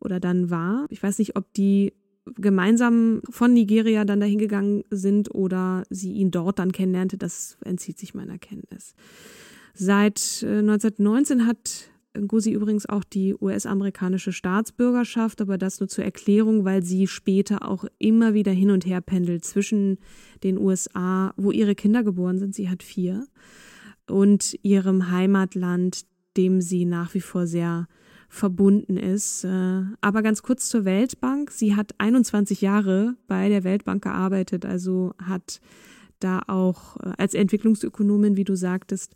oder 0.00 0.18
dann 0.20 0.50
war. 0.50 0.86
Ich 0.90 1.02
weiß 1.02 1.18
nicht, 1.18 1.36
ob 1.36 1.52
die 1.54 1.92
gemeinsam 2.36 3.20
von 3.30 3.52
Nigeria 3.52 4.04
dann 4.04 4.20
dahin 4.20 4.38
gegangen 4.38 4.84
sind 4.90 5.34
oder 5.34 5.82
sie 5.90 6.12
ihn 6.12 6.30
dort 6.30 6.58
dann 6.60 6.70
kennenlernte, 6.72 7.18
das 7.18 7.56
entzieht 7.64 7.98
sich 7.98 8.14
meiner 8.14 8.38
Kenntnis. 8.38 8.94
Seit 9.74 10.44
1919 10.46 11.40
äh, 11.40 11.42
hat 11.44 11.90
Ngozi 12.18 12.52
übrigens 12.52 12.86
auch 12.86 13.04
die 13.04 13.34
US-amerikanische 13.34 14.32
Staatsbürgerschaft, 14.32 15.40
aber 15.40 15.56
das 15.56 15.80
nur 15.80 15.88
zur 15.88 16.04
Erklärung, 16.04 16.64
weil 16.64 16.82
sie 16.82 17.06
später 17.06 17.68
auch 17.68 17.84
immer 17.98 18.34
wieder 18.34 18.52
hin 18.52 18.70
und 18.70 18.84
her 18.84 19.00
pendelt 19.00 19.44
zwischen 19.44 19.98
den 20.42 20.58
USA, 20.58 21.32
wo 21.36 21.50
ihre 21.50 21.74
Kinder 21.74 22.02
geboren 22.02 22.38
sind, 22.38 22.54
sie 22.54 22.68
hat 22.68 22.82
vier, 22.82 23.26
und 24.08 24.58
ihrem 24.62 25.10
Heimatland, 25.10 26.02
dem 26.36 26.60
sie 26.60 26.84
nach 26.84 27.14
wie 27.14 27.20
vor 27.20 27.46
sehr 27.46 27.88
verbunden 28.28 28.96
ist. 28.96 29.44
Äh, 29.44 29.82
aber 30.00 30.22
ganz 30.22 30.42
kurz 30.42 30.68
zur 30.68 30.84
Weltbank. 30.84 31.50
Sie 31.50 31.76
hat 31.76 31.94
21 31.98 32.62
Jahre 32.62 33.14
bei 33.26 33.48
der 33.48 33.62
Weltbank 33.62 34.02
gearbeitet, 34.02 34.64
also 34.64 35.12
hat 35.18 35.60
da 36.18 36.40
auch 36.46 36.96
äh, 36.96 37.12
als 37.18 37.34
Entwicklungsökonomin, 37.34 38.36
wie 38.36 38.44
du 38.44 38.56
sagtest, 38.56 39.14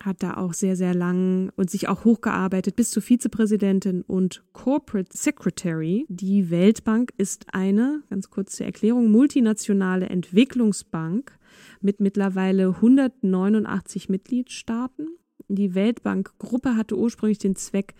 hat 0.00 0.22
da 0.22 0.36
auch 0.36 0.52
sehr, 0.52 0.76
sehr 0.76 0.94
lang 0.94 1.52
und 1.56 1.70
sich 1.70 1.88
auch 1.88 2.04
hochgearbeitet 2.04 2.76
bis 2.76 2.90
zur 2.90 3.02
Vizepräsidentin 3.02 4.02
und 4.02 4.42
Corporate 4.52 5.16
Secretary. 5.16 6.04
Die 6.08 6.50
Weltbank 6.50 7.12
ist 7.16 7.46
eine, 7.52 8.02
ganz 8.10 8.30
kurz 8.30 8.56
zur 8.56 8.66
Erklärung, 8.66 9.10
multinationale 9.10 10.08
Entwicklungsbank 10.08 11.38
mit 11.80 12.00
mittlerweile 12.00 12.68
189 12.68 14.08
Mitgliedstaaten. 14.08 15.08
Die 15.48 15.74
Weltbankgruppe 15.74 16.76
hatte 16.76 16.96
ursprünglich 16.96 17.38
den 17.38 17.56
Zweck, 17.56 17.94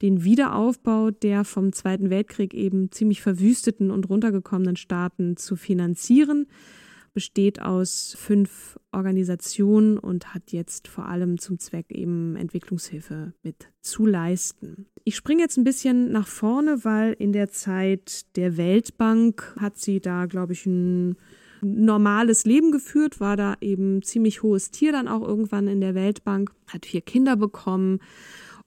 den 0.00 0.24
Wiederaufbau 0.24 1.10
der 1.10 1.44
vom 1.44 1.72
Zweiten 1.72 2.10
Weltkrieg 2.10 2.54
eben 2.54 2.90
ziemlich 2.90 3.22
verwüsteten 3.22 3.90
und 3.90 4.08
runtergekommenen 4.08 4.76
Staaten 4.76 5.36
zu 5.36 5.56
finanzieren, 5.56 6.46
besteht 7.12 7.60
aus 7.60 8.16
fünf 8.18 8.78
Organisationen 8.92 9.98
und 9.98 10.34
hat 10.34 10.52
jetzt 10.52 10.88
vor 10.88 11.06
allem 11.06 11.38
zum 11.38 11.58
Zweck 11.58 11.90
eben 11.90 12.36
Entwicklungshilfe 12.36 13.34
mit 13.42 13.68
zu 13.80 14.06
leisten. 14.06 14.86
Ich 15.04 15.16
springe 15.16 15.42
jetzt 15.42 15.56
ein 15.56 15.64
bisschen 15.64 16.12
nach 16.12 16.26
vorne, 16.26 16.84
weil 16.84 17.14
in 17.14 17.32
der 17.32 17.50
Zeit 17.50 18.36
der 18.36 18.56
Weltbank 18.56 19.54
hat 19.58 19.78
sie 19.78 20.00
da, 20.00 20.26
glaube 20.26 20.52
ich, 20.52 20.66
ein 20.66 21.16
normales 21.62 22.44
Leben 22.44 22.72
geführt, 22.72 23.20
war 23.20 23.36
da 23.36 23.54
eben 23.60 24.02
ziemlich 24.02 24.42
hohes 24.42 24.70
Tier 24.70 24.92
dann 24.92 25.08
auch 25.08 25.26
irgendwann 25.26 25.68
in 25.68 25.80
der 25.80 25.94
Weltbank, 25.94 26.52
hat 26.66 26.86
vier 26.86 27.00
Kinder 27.00 27.36
bekommen 27.36 28.00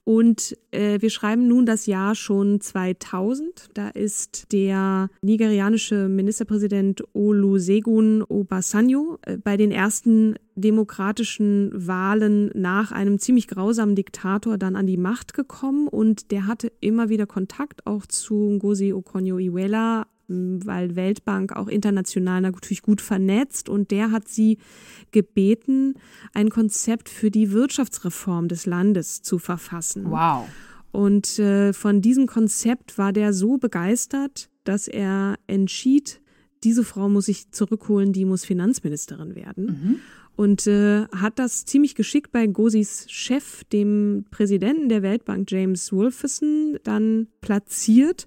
und 0.08 0.56
äh, 0.70 1.00
wir 1.02 1.10
schreiben 1.10 1.48
nun 1.48 1.66
das 1.66 1.86
Jahr 1.86 2.14
schon 2.14 2.60
2000. 2.60 3.70
Da 3.74 3.88
ist 3.88 4.52
der 4.52 5.10
nigerianische 5.20 6.08
Ministerpräsident 6.08 7.02
Olusegun 7.12 8.22
Obasanjo 8.22 9.18
äh, 9.22 9.36
bei 9.36 9.56
den 9.56 9.72
ersten 9.72 10.36
demokratischen 10.54 11.72
Wahlen 11.74 12.52
nach 12.54 12.92
einem 12.92 13.18
ziemlich 13.18 13.48
grausamen 13.48 13.96
Diktator 13.96 14.58
dann 14.58 14.76
an 14.76 14.86
die 14.86 14.96
Macht 14.96 15.34
gekommen 15.34 15.88
und 15.88 16.30
der 16.30 16.46
hatte 16.46 16.70
immer 16.78 17.08
wieder 17.08 17.26
Kontakt 17.26 17.84
auch 17.84 18.06
zu 18.06 18.36
Ngozi 18.36 18.92
Okonjo-Iweala, 18.92 20.06
weil 20.28 20.96
Weltbank 20.96 21.52
auch 21.54 21.68
international 21.68 22.40
natürlich 22.40 22.82
gut 22.82 23.00
vernetzt 23.00 23.68
und 23.68 23.90
der 23.90 24.10
hat 24.10 24.28
sie 24.28 24.58
gebeten, 25.12 25.94
ein 26.34 26.50
Konzept 26.50 27.08
für 27.08 27.30
die 27.30 27.52
Wirtschaftsreform 27.52 28.48
des 28.48 28.66
Landes 28.66 29.22
zu 29.22 29.38
verfassen. 29.38 30.10
Wow. 30.10 30.48
Und 30.92 31.38
äh, 31.38 31.72
von 31.72 32.00
diesem 32.00 32.26
Konzept 32.26 32.98
war 32.98 33.12
der 33.12 33.32
so 33.32 33.58
begeistert, 33.58 34.48
dass 34.64 34.88
er 34.88 35.36
entschied, 35.46 36.20
diese 36.64 36.84
Frau 36.84 37.08
muss 37.08 37.28
ich 37.28 37.50
zurückholen, 37.50 38.12
die 38.12 38.24
muss 38.24 38.44
Finanzministerin 38.44 39.34
werden. 39.34 39.66
Mhm. 39.66 40.00
Und 40.36 40.66
äh, 40.66 41.06
hat 41.08 41.38
das 41.38 41.64
ziemlich 41.64 41.94
geschickt 41.94 42.30
bei 42.30 42.46
Gosis 42.46 43.06
Chef, 43.10 43.64
dem 43.64 44.26
Präsidenten 44.30 44.88
der 44.88 45.02
Weltbank, 45.02 45.50
James 45.50 45.92
Wolferson, 45.92 46.78
dann 46.82 47.28
platziert. 47.40 48.26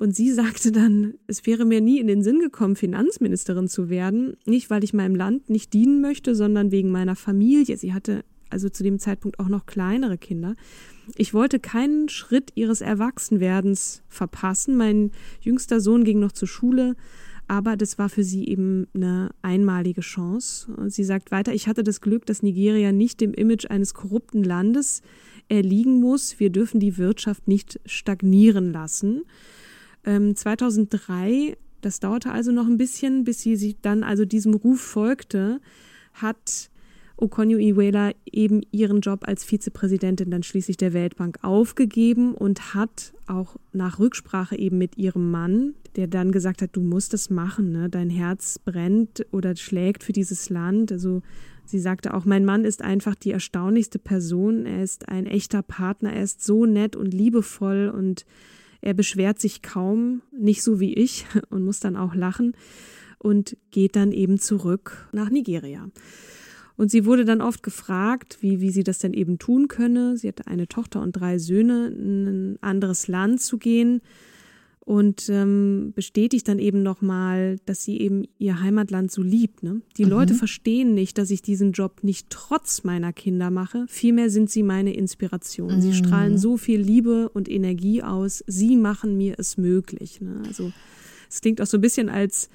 Und 0.00 0.16
sie 0.16 0.32
sagte 0.32 0.72
dann, 0.72 1.12
es 1.26 1.44
wäre 1.44 1.66
mir 1.66 1.82
nie 1.82 2.00
in 2.00 2.06
den 2.06 2.22
Sinn 2.22 2.40
gekommen, 2.40 2.74
Finanzministerin 2.74 3.68
zu 3.68 3.90
werden. 3.90 4.34
Nicht, 4.46 4.70
weil 4.70 4.82
ich 4.82 4.94
meinem 4.94 5.14
Land 5.14 5.50
nicht 5.50 5.74
dienen 5.74 6.00
möchte, 6.00 6.34
sondern 6.34 6.70
wegen 6.70 6.90
meiner 6.90 7.16
Familie. 7.16 7.76
Sie 7.76 7.92
hatte 7.92 8.24
also 8.48 8.70
zu 8.70 8.82
dem 8.82 8.98
Zeitpunkt 8.98 9.38
auch 9.38 9.48
noch 9.48 9.66
kleinere 9.66 10.16
Kinder. 10.16 10.56
Ich 11.16 11.34
wollte 11.34 11.60
keinen 11.60 12.08
Schritt 12.08 12.52
ihres 12.54 12.80
Erwachsenwerdens 12.80 14.02
verpassen. 14.08 14.74
Mein 14.74 15.10
jüngster 15.42 15.80
Sohn 15.80 16.02
ging 16.04 16.18
noch 16.18 16.32
zur 16.32 16.48
Schule, 16.48 16.96
aber 17.46 17.76
das 17.76 17.98
war 17.98 18.08
für 18.08 18.24
sie 18.24 18.48
eben 18.48 18.86
eine 18.94 19.32
einmalige 19.42 20.00
Chance. 20.00 20.74
Sie 20.86 21.04
sagt 21.04 21.30
weiter, 21.30 21.52
ich 21.52 21.68
hatte 21.68 21.84
das 21.84 22.00
Glück, 22.00 22.24
dass 22.24 22.42
Nigeria 22.42 22.90
nicht 22.90 23.20
dem 23.20 23.34
Image 23.34 23.66
eines 23.70 23.92
korrupten 23.92 24.44
Landes 24.44 25.02
erliegen 25.50 26.00
muss. 26.00 26.40
Wir 26.40 26.48
dürfen 26.48 26.80
die 26.80 26.96
Wirtschaft 26.96 27.48
nicht 27.48 27.78
stagnieren 27.84 28.72
lassen. 28.72 29.24
Ähm, 30.04 30.34
2003, 30.34 31.56
das 31.80 32.00
dauerte 32.00 32.32
also 32.32 32.52
noch 32.52 32.66
ein 32.66 32.78
bisschen, 32.78 33.24
bis 33.24 33.40
sie 33.42 33.56
sich 33.56 33.76
dann 33.80 34.02
also 34.02 34.24
diesem 34.24 34.54
Ruf 34.54 34.80
folgte, 34.80 35.60
hat 36.14 36.70
Okonjo 37.20 37.58
Iweala 37.58 38.12
eben 38.30 38.62
ihren 38.70 39.00
Job 39.00 39.28
als 39.28 39.44
Vizepräsidentin 39.44 40.30
dann 40.30 40.42
schließlich 40.42 40.78
der 40.78 40.94
Weltbank 40.94 41.38
aufgegeben 41.42 42.34
und 42.34 42.74
hat 42.74 43.12
auch 43.26 43.56
nach 43.72 43.98
Rücksprache 43.98 44.58
eben 44.58 44.78
mit 44.78 44.96
ihrem 44.96 45.30
Mann, 45.30 45.74
der 45.96 46.06
dann 46.06 46.32
gesagt 46.32 46.62
hat, 46.62 46.70
du 46.72 46.80
musst 46.80 47.12
das 47.12 47.28
machen, 47.28 47.72
ne? 47.72 47.90
dein 47.90 48.10
Herz 48.10 48.58
brennt 48.58 49.26
oder 49.32 49.54
schlägt 49.56 50.02
für 50.02 50.12
dieses 50.12 50.48
Land. 50.48 50.92
Also 50.92 51.22
sie 51.66 51.78
sagte 51.78 52.14
auch, 52.14 52.24
mein 52.24 52.44
Mann 52.44 52.64
ist 52.64 52.82
einfach 52.82 53.14
die 53.14 53.32
erstaunlichste 53.32 53.98
Person, 53.98 54.64
er 54.64 54.82
ist 54.82 55.08
ein 55.08 55.26
echter 55.26 55.62
Partner, 55.62 56.12
er 56.12 56.22
ist 56.22 56.42
so 56.42 56.64
nett 56.64 56.96
und 56.96 57.12
liebevoll 57.12 57.92
und 57.94 58.24
er 58.80 58.94
beschwert 58.94 59.40
sich 59.40 59.62
kaum, 59.62 60.22
nicht 60.32 60.62
so 60.62 60.80
wie 60.80 60.94
ich, 60.94 61.26
und 61.50 61.64
muss 61.64 61.80
dann 61.80 61.96
auch 61.96 62.14
lachen 62.14 62.54
und 63.18 63.56
geht 63.70 63.96
dann 63.96 64.12
eben 64.12 64.38
zurück 64.38 65.08
nach 65.12 65.30
Nigeria. 65.30 65.88
Und 66.76 66.90
sie 66.90 67.04
wurde 67.04 67.26
dann 67.26 67.42
oft 67.42 67.62
gefragt, 67.62 68.38
wie, 68.40 68.62
wie 68.62 68.70
sie 68.70 68.84
das 68.84 68.98
denn 68.98 69.12
eben 69.12 69.38
tun 69.38 69.68
könne. 69.68 70.16
Sie 70.16 70.28
hatte 70.28 70.46
eine 70.46 70.66
Tochter 70.66 71.02
und 71.02 71.12
drei 71.12 71.38
Söhne, 71.38 71.88
in 71.88 72.26
ein 72.26 72.58
anderes 72.62 73.06
Land 73.06 73.42
zu 73.42 73.58
gehen 73.58 74.00
und 74.90 75.28
ähm, 75.28 75.92
bestätigt 75.94 76.48
dann 76.48 76.58
eben 76.58 76.82
nochmal, 76.82 77.60
dass 77.64 77.84
sie 77.84 78.00
eben 78.00 78.24
ihr 78.38 78.60
Heimatland 78.60 79.12
so 79.12 79.22
liebt. 79.22 79.62
Ne? 79.62 79.82
Die 79.96 80.04
mhm. 80.04 80.10
Leute 80.10 80.34
verstehen 80.34 80.94
nicht, 80.94 81.16
dass 81.16 81.30
ich 81.30 81.42
diesen 81.42 81.70
Job 81.70 82.02
nicht 82.02 82.28
trotz 82.28 82.82
meiner 82.82 83.12
Kinder 83.12 83.52
mache. 83.52 83.84
Vielmehr 83.86 84.30
sind 84.30 84.50
sie 84.50 84.64
meine 84.64 84.92
Inspiration. 84.92 85.76
Mhm. 85.76 85.80
Sie 85.80 85.92
strahlen 85.94 86.38
so 86.38 86.56
viel 86.56 86.80
Liebe 86.80 87.28
und 87.28 87.48
Energie 87.48 88.02
aus. 88.02 88.42
Sie 88.48 88.74
machen 88.74 89.16
mir 89.16 89.36
es 89.38 89.56
möglich. 89.56 90.20
Ne? 90.20 90.42
Also 90.44 90.72
es 91.28 91.40
klingt 91.40 91.60
auch 91.60 91.66
so 91.66 91.78
ein 91.78 91.82
bisschen 91.82 92.08
als 92.08 92.48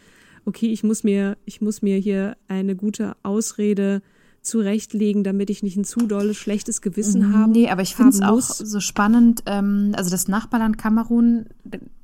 okay, 0.43 0.67
ich 0.67 0.83
muss 0.83 1.05
mir, 1.05 1.37
ich 1.45 1.61
muss 1.61 1.81
mir 1.81 1.97
hier 1.99 2.35
eine 2.49 2.75
gute 2.75 3.15
Ausrede 3.23 4.01
zurechtlegen, 4.45 5.23
damit 5.23 5.49
ich 5.49 5.63
nicht 5.63 5.77
ein 5.77 5.83
zu 5.83 6.07
dolles 6.07 6.37
schlechtes 6.37 6.81
Gewissen 6.81 7.33
habe. 7.33 7.51
Nee, 7.51 7.69
aber 7.69 7.81
ich 7.81 7.95
finde 7.95 8.11
es 8.11 8.21
auch 8.21 8.41
so 8.41 8.79
spannend. 8.79 9.43
Ähm, 9.45 9.93
also 9.95 10.09
das 10.09 10.27
Nachbarland 10.27 10.77
Kamerun, 10.77 11.47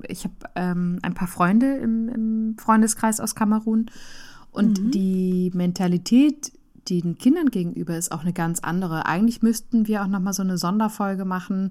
ich 0.06 0.24
habe 0.24 0.34
ähm, 0.54 0.98
ein 1.02 1.14
paar 1.14 1.28
Freunde 1.28 1.76
im, 1.76 2.08
im, 2.08 2.56
Freundeskreis 2.58 3.20
aus 3.20 3.34
Kamerun 3.34 3.90
und 4.50 4.80
mhm. 4.80 4.90
die 4.90 5.50
Mentalität, 5.54 6.52
die 6.88 7.00
den 7.00 7.16
Kindern 7.16 7.50
gegenüber 7.50 7.96
ist, 7.96 8.12
auch 8.12 8.22
eine 8.22 8.32
ganz 8.32 8.60
andere. 8.60 9.06
Eigentlich 9.06 9.42
müssten 9.42 9.86
wir 9.86 10.02
auch 10.02 10.08
noch 10.08 10.20
mal 10.20 10.32
so 10.32 10.42
eine 10.42 10.58
Sonderfolge 10.58 11.24
machen 11.24 11.70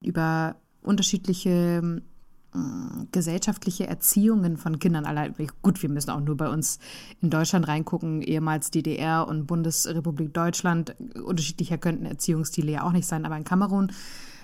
über 0.00 0.56
unterschiedliche 0.82 2.02
gesellschaftliche 3.12 3.86
Erziehungen 3.86 4.56
von 4.56 4.78
Kindern. 4.78 5.04
Allein, 5.04 5.34
gut, 5.62 5.82
wir 5.82 5.90
müssen 5.90 6.10
auch 6.10 6.20
nur 6.20 6.36
bei 6.36 6.48
uns 6.48 6.78
in 7.20 7.30
Deutschland 7.30 7.68
reingucken, 7.68 8.22
ehemals 8.22 8.70
DDR 8.70 9.26
und 9.28 9.46
Bundesrepublik 9.46 10.34
Deutschland. 10.34 10.94
Unterschiedlicher 11.22 11.78
könnten 11.78 12.06
Erziehungsstile 12.06 12.72
ja 12.72 12.82
auch 12.82 12.92
nicht 12.92 13.06
sein, 13.06 13.24
aber 13.24 13.36
in 13.36 13.44
Kamerun 13.44 13.92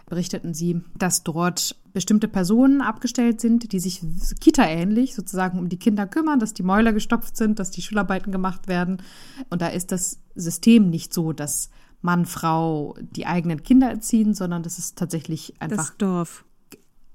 berichteten 0.07 0.53
sie, 0.53 0.83
dass 0.97 1.23
dort 1.23 1.77
bestimmte 1.93 2.29
Personen 2.29 2.83
abgestellt 2.83 3.41
sind, 3.41 3.73
die 3.73 3.81
sich 3.81 4.03
Kita-ähnlich 4.41 5.15
sozusagen 5.15 5.59
um 5.59 5.69
die 5.69 5.79
Kinder 5.79 6.07
kümmern, 6.07 6.39
dass 6.39 6.55
die 6.55 6.63
Mäuler 6.63 6.93
gestopft 6.93 7.37
sind, 7.37 7.59
dass 7.59 7.71
die 7.71 7.83
Schularbeiten 7.83 8.33
gemacht 8.33 8.69
werden. 8.69 9.03
Und 9.49 9.63
da 9.63 9.69
ist 9.69 9.93
das 9.93 10.19
System 10.35 10.91
nicht 10.91 11.15
so, 11.15 11.33
dass 11.33 11.71
Mann, 12.03 12.27
Frau 12.27 12.97
die 13.01 13.27
eigenen 13.27 13.63
Kinder 13.63 13.89
erziehen, 13.89 14.35
sondern 14.35 14.63
das 14.63 14.79
ist 14.79 14.99
tatsächlich 14.99 15.55
einfach. 15.61 15.91
Das 15.91 15.97
Dorf. 15.97 16.45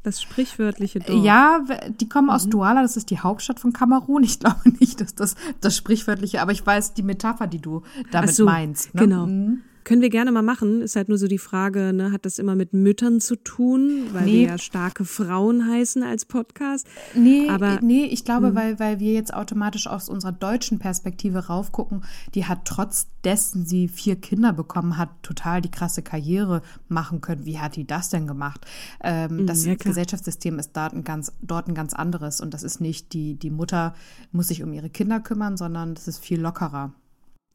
Das 0.04 0.22
sprichwörtliche 0.22 1.00
Dorf. 1.00 1.24
Ja, 1.24 1.66
die 1.90 2.08
kommen 2.08 2.30
aus 2.30 2.46
mhm. 2.46 2.52
Douala, 2.52 2.82
das 2.82 2.98
ist 2.98 3.10
die 3.10 3.20
Hauptstadt 3.20 3.60
von 3.60 3.74
Kamerun. 3.74 4.24
Ich 4.24 4.40
glaube 4.40 4.62
nicht, 4.80 5.02
dass 5.02 5.16
das 5.16 5.36
das 5.60 5.76
sprichwörtliche, 5.76 6.42
aber 6.42 6.52
ich 6.52 6.66
weiß 6.66 6.94
die 6.94 7.04
Metapher, 7.04 7.48
die 7.48 7.60
du 7.60 7.84
damit 8.12 8.34
so, 8.34 8.46
meinst. 8.46 8.94
Ne? 8.96 9.02
Genau. 9.02 9.26
Mhm. 9.26 9.64
Können 9.88 10.02
wir 10.02 10.10
gerne 10.10 10.34
mal 10.34 10.41
machen. 10.41 10.82
Ist 10.82 10.97
halt 10.97 11.08
nur 11.08 11.17
so 11.17 11.28
die 11.28 11.38
Frage, 11.38 11.93
ne, 11.93 12.12
hat 12.12 12.26
das 12.26 12.39
immer 12.39 12.56
mit 12.56 12.73
Müttern 12.73 13.21
zu 13.21 13.38
tun, 13.38 14.08
weil 14.12 14.26
nee. 14.26 14.32
wir 14.34 14.47
ja 14.47 14.58
starke 14.58 15.06
Frauen 15.06 15.65
heißen 15.65 16.04
als 16.04 16.26
Podcast? 16.26 16.86
Nee, 17.15 17.47
aber 17.47 17.80
nee, 17.82 18.04
ich 18.04 18.26
glaube, 18.26 18.47
hm. 18.47 18.56
weil, 18.56 18.80
weil 18.80 19.00
wir 19.00 19.13
jetzt 19.13 19.34
automatisch 19.34 19.88
aus 19.88 20.10
unserer 20.10 20.34
deutschen 20.34 20.78
Perspektive 20.78 21.47
raufgucken, 21.47 22.04
die 22.36 22.43
hat 22.43 22.65
trotz 22.65 23.08
dessen 23.23 23.65
sie 23.65 23.88
vier 23.88 24.17
Kinder 24.17 24.52
bekommen 24.52 24.97
hat, 24.97 25.10
total 25.23 25.62
die 25.62 25.71
krasse 25.71 26.02
Karriere 26.02 26.63
machen 26.89 27.21
können. 27.21 27.45
Wie 27.45 27.60
hat 27.60 27.78
die 27.78 27.88
das 27.88 28.10
denn 28.10 28.28
gemacht? 28.28 28.65
Ähm, 29.02 29.39
hm, 29.39 29.47
das 29.47 29.65
ja, 29.65 29.76
Gesellschaftssystem 29.76 30.60
ist 30.60 30.76
dort 30.76 30.91
ein, 30.91 31.06
ganz, 31.06 31.32
dort 31.41 31.69
ein 31.69 31.76
ganz 31.76 31.93
anderes 31.93 32.41
und 32.41 32.54
das 32.54 32.63
ist 32.63 32.82
nicht 32.82 33.13
die, 33.13 33.36
die 33.36 33.52
Mutter 33.52 33.95
muss 34.34 34.50
sich 34.50 34.63
um 34.63 34.73
ihre 34.73 34.89
Kinder 34.89 35.21
kümmern, 35.21 35.56
sondern 35.56 35.95
das 35.95 36.10
ist 36.10 36.17
viel 36.17 36.41
lockerer. 36.41 36.91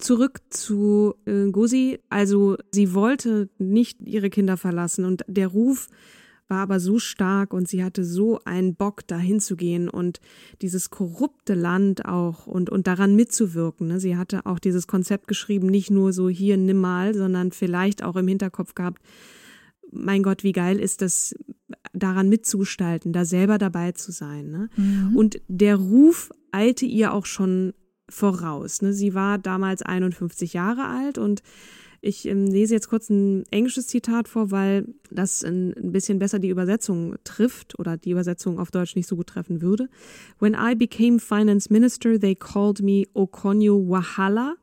Zurück 0.02 0.40
zu 0.50 1.14
äh, 1.26 1.50
Gosi. 1.50 2.00
Also 2.08 2.56
sie 2.72 2.92
wollte 2.92 3.48
nicht 3.58 4.00
ihre 4.00 4.30
Kinder 4.30 4.56
verlassen 4.56 5.04
und 5.04 5.24
der 5.28 5.48
Ruf 5.48 5.88
war 6.48 6.58
aber 6.58 6.80
so 6.80 6.98
stark 6.98 7.54
und 7.54 7.68
sie 7.68 7.82
hatte 7.82 8.04
so 8.04 8.40
einen 8.44 8.74
Bock, 8.74 9.06
dahin 9.06 9.40
zu 9.40 9.56
gehen 9.56 9.88
und 9.88 10.20
dieses 10.60 10.90
korrupte 10.90 11.54
Land 11.54 12.04
auch 12.04 12.46
und, 12.46 12.68
und 12.68 12.86
daran 12.86 13.16
mitzuwirken. 13.16 13.86
Ne? 13.86 14.00
Sie 14.00 14.16
hatte 14.16 14.44
auch 14.44 14.58
dieses 14.58 14.86
Konzept 14.86 15.28
geschrieben, 15.28 15.68
nicht 15.68 15.90
nur 15.90 16.12
so 16.12 16.28
hier 16.28 16.56
nimm 16.56 16.78
mal, 16.78 17.14
sondern 17.14 17.52
vielleicht 17.52 18.02
auch 18.02 18.16
im 18.16 18.28
Hinterkopf 18.28 18.74
gehabt, 18.74 19.00
mein 19.92 20.22
Gott, 20.22 20.42
wie 20.42 20.52
geil 20.52 20.80
ist 20.80 21.00
das, 21.00 21.34
daran 21.92 22.28
mitzugestalten, 22.28 23.12
da 23.12 23.24
selber 23.24 23.58
dabei 23.58 23.92
zu 23.92 24.10
sein. 24.10 24.50
Ne? 24.50 24.68
Mhm. 24.76 25.16
Und 25.16 25.40
der 25.48 25.76
Ruf 25.76 26.32
eilte 26.50 26.86
ihr 26.86 27.12
auch 27.12 27.26
schon 27.26 27.72
voraus. 28.08 28.82
Ne? 28.82 28.92
Sie 28.92 29.14
war 29.14 29.38
damals 29.38 29.82
51 29.82 30.52
Jahre 30.52 30.86
alt 30.86 31.18
und 31.18 31.42
ich 32.04 32.26
ähm, 32.26 32.46
lese 32.46 32.74
jetzt 32.74 32.88
kurz 32.88 33.10
ein 33.10 33.44
englisches 33.52 33.86
Zitat 33.86 34.26
vor, 34.26 34.50
weil 34.50 34.86
das 35.10 35.44
ein, 35.44 35.72
ein 35.74 35.92
bisschen 35.92 36.18
besser 36.18 36.40
die 36.40 36.48
Übersetzung 36.48 37.14
trifft 37.22 37.78
oder 37.78 37.96
die 37.96 38.10
Übersetzung 38.10 38.58
auf 38.58 38.72
Deutsch 38.72 38.96
nicht 38.96 39.06
so 39.06 39.14
gut 39.14 39.28
treffen 39.28 39.62
würde. 39.62 39.88
When 40.40 40.54
I 40.54 40.74
became 40.74 41.20
finance 41.20 41.72
minister, 41.72 42.18
they 42.18 42.34
called 42.34 42.82
me 42.82 43.04
Okonjo 43.14 43.88
Wahala 43.88 44.56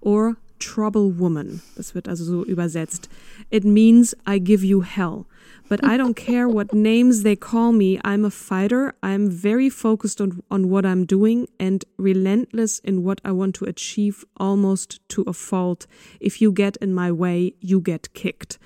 or 0.00 0.36
Trouble 0.60 1.18
Woman. 1.18 1.60
Das 1.74 1.96
wird 1.96 2.08
also 2.08 2.24
so 2.24 2.44
übersetzt. 2.44 3.08
It 3.50 3.64
means 3.64 4.16
I 4.28 4.38
give 4.38 4.64
you 4.64 4.84
hell. 4.84 5.24
But 5.68 5.82
I 5.82 5.96
don't 5.96 6.14
care 6.14 6.46
what 6.46 6.74
names 6.74 7.22
they 7.22 7.36
call 7.36 7.72
me. 7.72 7.98
I'm 8.04 8.24
a 8.24 8.30
fighter. 8.30 8.94
I'm 9.02 9.30
very 9.30 9.70
focused 9.70 10.20
on, 10.20 10.42
on 10.50 10.68
what 10.68 10.84
I'm 10.84 11.06
doing 11.06 11.48
and 11.58 11.84
relentless 11.96 12.80
in 12.80 13.02
what 13.02 13.20
I 13.24 13.32
want 13.32 13.54
to 13.56 13.64
achieve 13.64 14.24
almost 14.36 15.00
to 15.10 15.22
a 15.26 15.32
fault. 15.32 15.86
If 16.20 16.42
you 16.42 16.52
get 16.52 16.76
in 16.78 16.92
my 16.94 17.10
way, 17.10 17.54
you 17.60 17.80
get 17.80 18.12
kicked. 18.12 18.58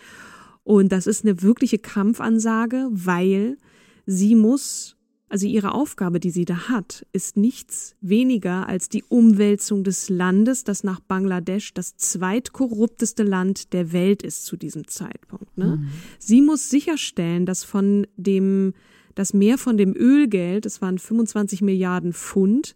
Und 0.65 0.91
das 0.91 1.07
ist 1.07 1.25
eine 1.25 1.41
wirkliche 1.41 1.79
Kampfansage, 1.79 2.89
weil 2.91 3.57
sie 4.05 4.35
muss 4.35 4.98
also 5.29 5.47
ihre 5.47 5.75
Aufgabe, 5.75 6.21
die 6.21 6.31
sie 6.31 6.45
da 6.45 6.69
hat, 6.69 7.07
ist 7.13 7.37
nichts 7.37 7.95
weniger 8.01 8.67
als 8.67 8.89
die 8.89 9.05
Umwälzung 9.05 9.85
des 9.85 10.09
Landes, 10.09 10.65
das 10.65 10.85
nach 10.85 11.01
Bangladesch 11.01 11.75
das 11.75 11.97
zweitkorrupteste 11.97 13.25
Land 13.25 13.73
der 13.73 13.93
Welt 13.93 14.23
ist 14.23 14.47
zu 14.47 14.57
diesem 14.57 14.89
Zeitpunkt. 14.89 15.57
Ne? 15.59 15.77
Mhm. 15.77 15.89
Sie 16.19 16.41
muss 16.41 16.71
sicherstellen, 16.71 17.45
dass 17.45 17.63
von 17.63 18.07
dem, 18.17 18.73
dass 19.15 19.35
mehr 19.35 19.59
von 19.59 19.77
dem 19.77 19.95
Ölgeld, 19.95 20.65
es 20.65 20.81
waren 20.81 20.99
25 20.99 21.61
Milliarden 21.61 22.13
Pfund, 22.15 22.75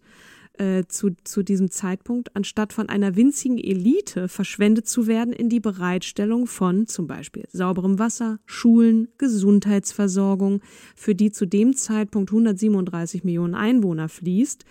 äh, 0.57 0.83
zu, 0.87 1.11
zu 1.23 1.43
diesem 1.43 1.71
Zeitpunkt, 1.71 2.35
anstatt 2.35 2.73
von 2.73 2.89
einer 2.89 3.15
winzigen 3.15 3.57
Elite 3.57 4.27
verschwendet 4.27 4.87
zu 4.87 5.07
werden 5.07 5.33
in 5.33 5.49
die 5.49 5.59
Bereitstellung 5.59 6.45
von 6.45 6.85
zum 6.87 7.07
Beispiel 7.07 7.45
sauberem 7.51 7.99
Wasser, 7.99 8.39
Schulen, 8.45 9.07
Gesundheitsversorgung, 9.17 10.61
für 10.95 11.15
die 11.15 11.31
zu 11.31 11.47
dem 11.47 11.75
Zeitpunkt 11.75 12.31
137 12.31 13.23
Millionen 13.23 13.55
Einwohner 13.55 14.09
fließt 14.09 14.65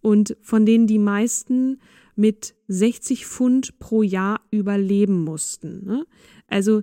und 0.00 0.36
von 0.42 0.66
denen 0.66 0.86
die 0.86 0.98
meisten 0.98 1.80
mit 2.16 2.54
60 2.68 3.26
Pfund 3.26 3.78
pro 3.78 4.02
Jahr 4.02 4.40
überleben 4.50 5.22
mussten. 5.22 5.84
Ne? 5.84 6.06
Also 6.48 6.82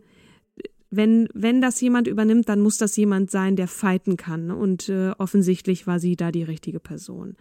wenn, 0.91 1.27
wenn 1.33 1.59
das 1.59 1.81
jemand 1.81 2.07
übernimmt, 2.07 2.47
dann 2.49 2.59
muss 2.59 2.77
das 2.77 2.95
jemand 2.95 3.31
sein, 3.31 3.55
der 3.55 3.67
fighten 3.67 4.15
kann. 4.15 4.47
Ne? 4.47 4.55
Und 4.55 4.89
äh, 4.89 5.11
offensichtlich 5.17 5.87
war 5.87 5.99
sie 5.99 6.15
da 6.15 6.31
die 6.31 6.43
richtige 6.43 6.79
Person. 6.79 7.35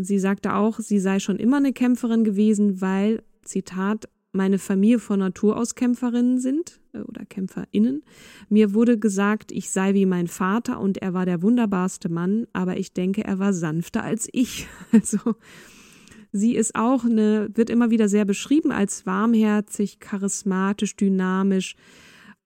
Und 0.00 0.06
sie 0.06 0.18
sagte 0.18 0.54
auch, 0.54 0.78
sie 0.78 0.98
sei 0.98 1.18
schon 1.18 1.36
immer 1.36 1.58
eine 1.58 1.74
Kämpferin 1.74 2.24
gewesen, 2.24 2.80
weil, 2.80 3.22
Zitat, 3.42 4.08
meine 4.32 4.58
Familie 4.58 4.98
von 4.98 5.18
Natur 5.18 5.58
aus 5.58 5.74
Kämpferinnen 5.74 6.38
sind 6.38 6.80
äh, 6.94 7.00
oder 7.00 7.26
KämpferInnen. 7.26 8.02
Mir 8.48 8.72
wurde 8.72 8.98
gesagt, 8.98 9.52
ich 9.52 9.68
sei 9.68 9.92
wie 9.92 10.06
mein 10.06 10.26
Vater 10.26 10.80
und 10.80 10.96
er 11.02 11.12
war 11.12 11.26
der 11.26 11.42
wunderbarste 11.42 12.08
Mann, 12.08 12.46
aber 12.54 12.78
ich 12.78 12.94
denke, 12.94 13.24
er 13.24 13.38
war 13.38 13.52
sanfter 13.52 14.02
als 14.02 14.26
ich. 14.32 14.66
Also, 14.90 15.18
sie 16.32 16.56
ist 16.56 16.76
auch 16.76 17.04
eine, 17.04 17.50
wird 17.52 17.68
immer 17.68 17.90
wieder 17.90 18.08
sehr 18.08 18.24
beschrieben 18.24 18.72
als 18.72 19.04
warmherzig, 19.04 20.00
charismatisch, 20.00 20.96
dynamisch 20.96 21.76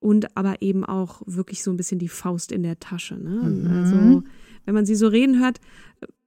und 0.00 0.36
aber 0.36 0.60
eben 0.60 0.84
auch 0.84 1.22
wirklich 1.26 1.62
so 1.62 1.70
ein 1.70 1.76
bisschen 1.76 2.00
die 2.00 2.08
Faust 2.08 2.50
in 2.50 2.64
der 2.64 2.80
Tasche. 2.80 3.14
Ne? 3.14 3.48
Mhm. 3.48 3.70
Also, 3.70 4.24
wenn 4.64 4.74
man 4.74 4.86
sie 4.86 4.96
so 4.96 5.06
reden 5.06 5.38
hört, 5.40 5.60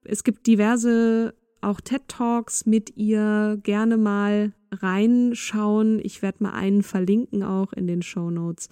es 0.08 0.24
gibt 0.24 0.48
diverse 0.48 1.34
auch 1.62 1.82
TED 1.82 2.04
Talks 2.08 2.66
mit 2.66 2.96
ihr 2.98 3.60
gerne 3.64 3.98
mal 3.98 4.54
reinschauen. 4.72 6.00
Ich 6.04 6.22
werde 6.22 6.44
mal 6.44 6.54
einen 6.54 6.84
verlinken 6.84 7.44
auch 7.44 7.74
in 7.74 7.88
den 7.88 8.02
Show 8.02 8.30
Notes. 8.30 8.70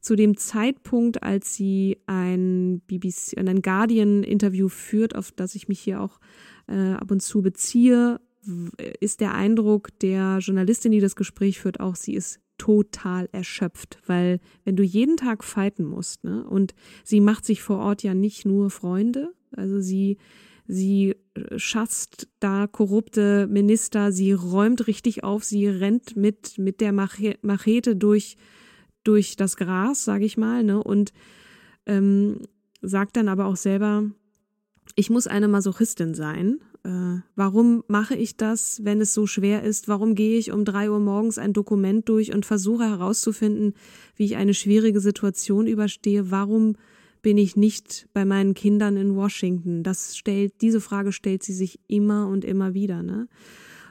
Zu 0.00 0.16
dem 0.16 0.36
Zeitpunkt, 0.36 1.22
als 1.22 1.54
sie 1.54 1.98
ein 2.06 2.80
BBC, 2.86 3.38
ein 3.38 3.62
Guardian 3.62 4.22
Interview 4.22 4.68
führt, 4.68 5.16
auf 5.16 5.32
das 5.32 5.54
ich 5.54 5.66
mich 5.68 5.80
hier 5.80 6.00
auch 6.00 6.20
äh, 6.68 6.92
ab 6.92 7.10
und 7.10 7.20
zu 7.20 7.42
beziehe, 7.42 8.20
ist 9.00 9.20
der 9.20 9.34
Eindruck 9.34 9.98
der 9.98 10.38
Journalistin, 10.38 10.92
die 10.92 11.00
das 11.00 11.16
Gespräch 11.16 11.58
führt, 11.58 11.80
auch, 11.80 11.96
sie 11.96 12.14
ist 12.14 12.38
total 12.58 13.28
erschöpft, 13.32 13.98
weil 14.06 14.40
wenn 14.64 14.76
du 14.76 14.82
jeden 14.82 15.16
Tag 15.16 15.42
fighten 15.42 15.84
musst, 15.84 16.24
ne, 16.24 16.46
und 16.46 16.74
sie 17.04 17.20
macht 17.20 17.44
sich 17.44 17.60
vor 17.60 17.78
Ort 17.78 18.02
ja 18.02 18.14
nicht 18.14 18.46
nur 18.46 18.70
Freunde, 18.70 19.32
also 19.50 19.80
sie 19.80 20.18
sie 20.66 21.16
äh, 21.34 21.58
schasst 21.58 22.28
da 22.40 22.66
korrupte 22.66 23.46
Minister, 23.46 24.12
sie 24.12 24.32
räumt 24.32 24.86
richtig 24.86 25.24
auf, 25.24 25.44
sie 25.44 25.66
rennt 25.66 26.16
mit, 26.16 26.58
mit 26.58 26.80
der 26.80 26.92
Machete 26.92 27.96
durch, 27.96 28.36
durch 29.04 29.36
das 29.36 29.56
Gras, 29.56 30.04
sage 30.04 30.24
ich 30.24 30.36
mal, 30.36 30.64
ne? 30.64 30.82
Und 30.82 31.12
ähm, 31.86 32.40
sagt 32.82 33.16
dann 33.16 33.28
aber 33.28 33.46
auch 33.46 33.56
selber, 33.56 34.10
ich 34.94 35.10
muss 35.10 35.26
eine 35.26 35.48
Masochistin 35.48 36.14
sein. 36.14 36.60
Äh, 36.84 37.20
warum 37.34 37.82
mache 37.88 38.14
ich 38.14 38.36
das, 38.36 38.84
wenn 38.84 39.00
es 39.00 39.12
so 39.12 39.26
schwer 39.26 39.62
ist? 39.62 39.88
Warum 39.88 40.14
gehe 40.14 40.38
ich 40.38 40.52
um 40.52 40.64
drei 40.64 40.90
Uhr 40.90 41.00
morgens 41.00 41.38
ein 41.38 41.52
Dokument 41.52 42.08
durch 42.08 42.32
und 42.32 42.46
versuche 42.46 42.84
herauszufinden, 42.84 43.74
wie 44.14 44.24
ich 44.24 44.36
eine 44.36 44.54
schwierige 44.54 45.00
Situation 45.00 45.66
überstehe? 45.66 46.30
Warum 46.30 46.76
bin 47.26 47.38
ich 47.38 47.56
nicht 47.56 48.06
bei 48.12 48.24
meinen 48.24 48.54
Kindern 48.54 48.96
in 48.96 49.16
Washington? 49.16 49.82
Das 49.82 50.16
stellt, 50.16 50.60
diese 50.60 50.80
Frage 50.80 51.10
stellt 51.10 51.42
sie 51.42 51.54
sich 51.54 51.80
immer 51.88 52.28
und 52.28 52.44
immer 52.44 52.72
wieder, 52.72 53.02
ne? 53.02 53.26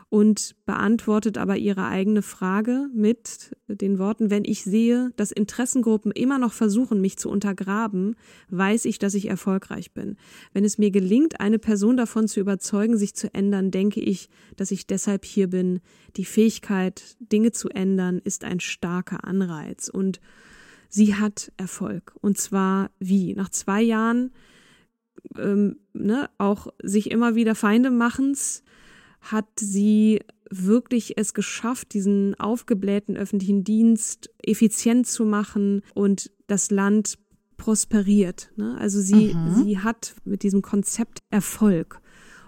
Und 0.08 0.56
beantwortet 0.66 1.38
aber 1.38 1.58
ihre 1.58 1.86
eigene 1.86 2.22
Frage 2.22 2.88
mit 2.94 3.54
den 3.68 4.00
Worten, 4.00 4.30
wenn 4.30 4.46
ich 4.46 4.64
sehe, 4.64 5.12
dass 5.18 5.34
Interessengruppen 5.34 6.14
immer 6.14 6.40
noch 6.40 6.54
versuchen, 6.54 7.02
mich 7.02 7.18
zu 7.18 7.30
untergraben, 7.30 8.16
weiß 8.52 8.86
ich, 8.86 9.00
dass 9.00 9.16
ich 9.16 9.28
erfolgreich 9.28 9.92
bin. 9.92 10.16
Wenn 10.54 10.64
es 10.64 10.78
mir 10.78 10.92
gelingt, 10.92 11.42
eine 11.42 11.60
Person 11.60 11.98
davon 11.98 12.30
zu 12.30 12.40
überzeugen, 12.40 12.98
sich 12.98 13.16
zu 13.16 13.34
ändern, 13.34 13.70
denke 13.70 14.00
ich, 14.00 14.30
dass 14.56 14.72
ich 14.72 14.88
deshalb 14.88 15.26
hier 15.26 15.50
bin. 15.50 15.82
Die 16.16 16.24
Fähigkeit, 16.24 17.18
Dinge 17.20 17.52
zu 17.52 17.68
ändern, 17.68 18.22
ist 18.24 18.46
ein 18.46 18.62
starker 18.62 19.26
Anreiz. 19.26 19.90
Und 19.90 20.22
sie 20.96 21.16
hat 21.16 21.52
Erfolg. 21.58 22.16
Und 22.22 22.38
zwar 22.38 22.90
wie? 23.00 23.34
Nach 23.36 23.50
zwei 23.50 23.82
Jahren 23.82 24.32
ähm, 25.38 25.78
ne, 25.94 26.30
auch 26.38 26.68
sich 26.82 27.12
immer 27.12 27.36
wieder 27.36 27.54
Feinde 27.54 27.92
machens, 27.92 28.64
hat 29.20 29.48
sie 29.60 30.22
wirklich 30.50 31.18
es 31.18 31.34
geschafft, 31.34 31.94
diesen 31.94 32.36
aufgeblähten 32.36 33.18
öffentlichen 33.18 33.64
Dienst 33.66 34.30
effizient 34.42 35.06
zu 35.08 35.26
machen 35.26 35.82
und 35.96 36.32
das 36.48 36.72
Land 36.72 37.18
prosperiert. 37.58 38.52
Ne? 38.56 38.78
Also 38.80 39.02
sie, 39.02 39.34
mhm. 39.34 39.64
sie 39.64 39.80
hat 39.80 40.16
mit 40.24 40.44
diesem 40.44 40.62
Konzept 40.62 41.20
Erfolg. 41.30 42.00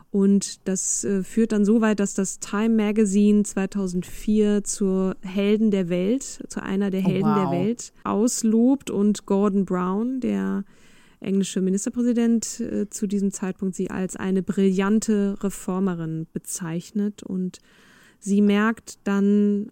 Und 0.10 0.68
das 0.68 1.04
äh, 1.04 1.22
führt 1.24 1.52
dann 1.52 1.66
so 1.66 1.82
weit, 1.82 2.00
dass 2.00 2.14
das 2.14 2.40
Time 2.40 2.70
Magazine 2.70 3.44
2004 3.44 4.64
zur 4.64 5.18
Helden 5.22 5.70
der 5.70 5.90
Welt, 5.90 6.44
zu 6.48 6.64
einer 6.64 6.90
der 6.90 7.02
oh, 7.02 7.08
Helden 7.10 7.30
oh, 7.30 7.36
wow. 7.36 7.52
der 7.52 7.60
Welt 7.60 7.94
auslobt 8.04 8.90
und 8.90 9.26
Gordon 9.26 9.66
Brown, 9.66 10.20
der 10.22 10.64
englische 11.20 11.62
Ministerpräsident, 11.62 12.60
äh, 12.60 12.90
zu 12.90 13.08
diesem 13.08 13.32
Zeitpunkt 13.32 13.76
sie 13.76 13.90
als 13.90 14.16
eine 14.16 14.44
brillante 14.44 15.38
Reformerin 15.42 16.28
bezeichnet. 16.32 17.24
Und 17.24 17.60
sie 18.20 18.42
merkt 18.42 19.00
dann 19.04 19.72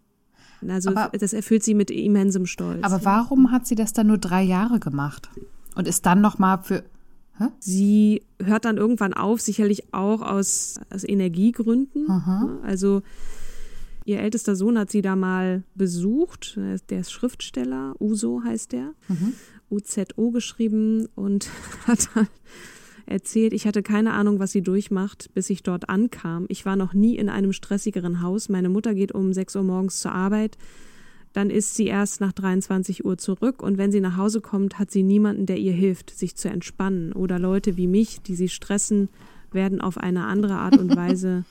Also 0.67 0.89
Aber- 0.89 1.15
das 1.17 1.33
erfüllt 1.33 1.63
sie 1.63 1.75
mit 1.75 1.91
immensem 1.91 2.45
Stolz. 2.45 2.83
Aber 2.83 3.05
warum 3.05 3.51
hat 3.51 3.67
sie 3.67 3.75
das 3.75 3.93
dann 3.93 4.07
nur 4.07 4.17
drei 4.17 4.41
Jahre 4.41 4.79
gemacht? 4.79 5.29
Und 5.75 5.87
ist 5.87 6.05
dann 6.05 6.21
nochmal 6.21 6.59
für. 6.63 6.83
Sie 7.59 8.21
hört 8.41 8.65
dann 8.65 8.77
irgendwann 8.77 9.13
auf, 9.13 9.41
sicherlich 9.41 9.93
auch 9.93 10.21
aus, 10.21 10.79
aus 10.89 11.03
Energiegründen. 11.03 12.07
Ne? 12.45 12.59
Also 12.63 13.01
ihr 14.05 14.19
ältester 14.19 14.55
Sohn 14.55 14.77
hat 14.77 14.89
sie 14.91 15.01
da 15.01 15.15
mal 15.15 15.63
besucht. 15.75 16.57
Der 16.89 16.99
ist- 16.99 17.11
Schriftsteller, 17.11 17.95
Uso 17.99 18.41
heißt 18.43 18.71
der. 18.71 18.93
UZO 19.71 20.31
geschrieben 20.31 21.07
und 21.15 21.49
hat 21.87 22.09
dann 22.13 22.27
erzählt, 23.07 23.53
ich 23.53 23.67
hatte 23.67 23.83
keine 23.83 24.13
Ahnung, 24.13 24.39
was 24.39 24.51
sie 24.51 24.61
durchmacht, 24.61 25.31
bis 25.33 25.49
ich 25.49 25.63
dort 25.63 25.89
ankam. 25.89 26.45
Ich 26.49 26.65
war 26.65 26.75
noch 26.75 26.93
nie 26.93 27.15
in 27.17 27.29
einem 27.29 27.51
stressigeren 27.53 28.21
Haus. 28.21 28.47
Meine 28.49 28.69
Mutter 28.69 28.93
geht 28.95 29.11
um 29.11 29.33
6 29.33 29.55
Uhr 29.57 29.63
morgens 29.63 29.99
zur 29.99 30.11
Arbeit. 30.11 30.57
Dann 31.35 31.49
ist 31.49 31.75
sie 31.75 31.87
erst 31.87 32.21
nach 32.21 32.31
23 32.31 33.03
Uhr 33.03 33.17
zurück 33.17 33.61
und 33.61 33.77
wenn 33.77 33.91
sie 33.91 33.99
nach 33.99 34.15
Hause 34.15 34.39
kommt, 34.39 34.79
hat 34.79 34.89
sie 34.89 35.03
niemanden, 35.03 35.45
der 35.45 35.57
ihr 35.57 35.73
hilft, 35.73 36.09
sich 36.11 36.37
zu 36.37 36.47
entspannen. 36.47 37.11
Oder 37.11 37.39
Leute 37.39 37.75
wie 37.75 37.87
mich, 37.87 38.21
die 38.21 38.35
sie 38.35 38.47
stressen, 38.47 39.09
werden 39.51 39.81
auf 39.81 39.97
eine 39.97 40.27
andere 40.27 40.53
Art 40.53 40.77
und 40.77 40.95
Weise, 40.95 41.43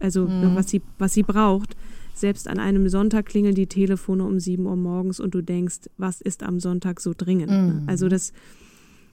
also 0.00 0.28
was, 0.56 0.68
sie, 0.68 0.82
was 0.98 1.14
sie 1.14 1.22
braucht. 1.22 1.76
Selbst 2.14 2.48
an 2.48 2.58
einem 2.58 2.88
Sonntag 2.88 3.26
klingeln 3.26 3.54
die 3.54 3.68
Telefone 3.68 4.24
um 4.24 4.40
7 4.40 4.66
Uhr 4.66 4.74
morgens 4.74 5.20
und 5.20 5.36
du 5.36 5.40
denkst, 5.40 5.88
was 5.98 6.20
ist 6.20 6.42
am 6.42 6.58
Sonntag 6.58 6.98
so 6.98 7.14
dringend? 7.16 7.52
ne? 7.68 7.82
Also 7.86 8.08
das, 8.08 8.32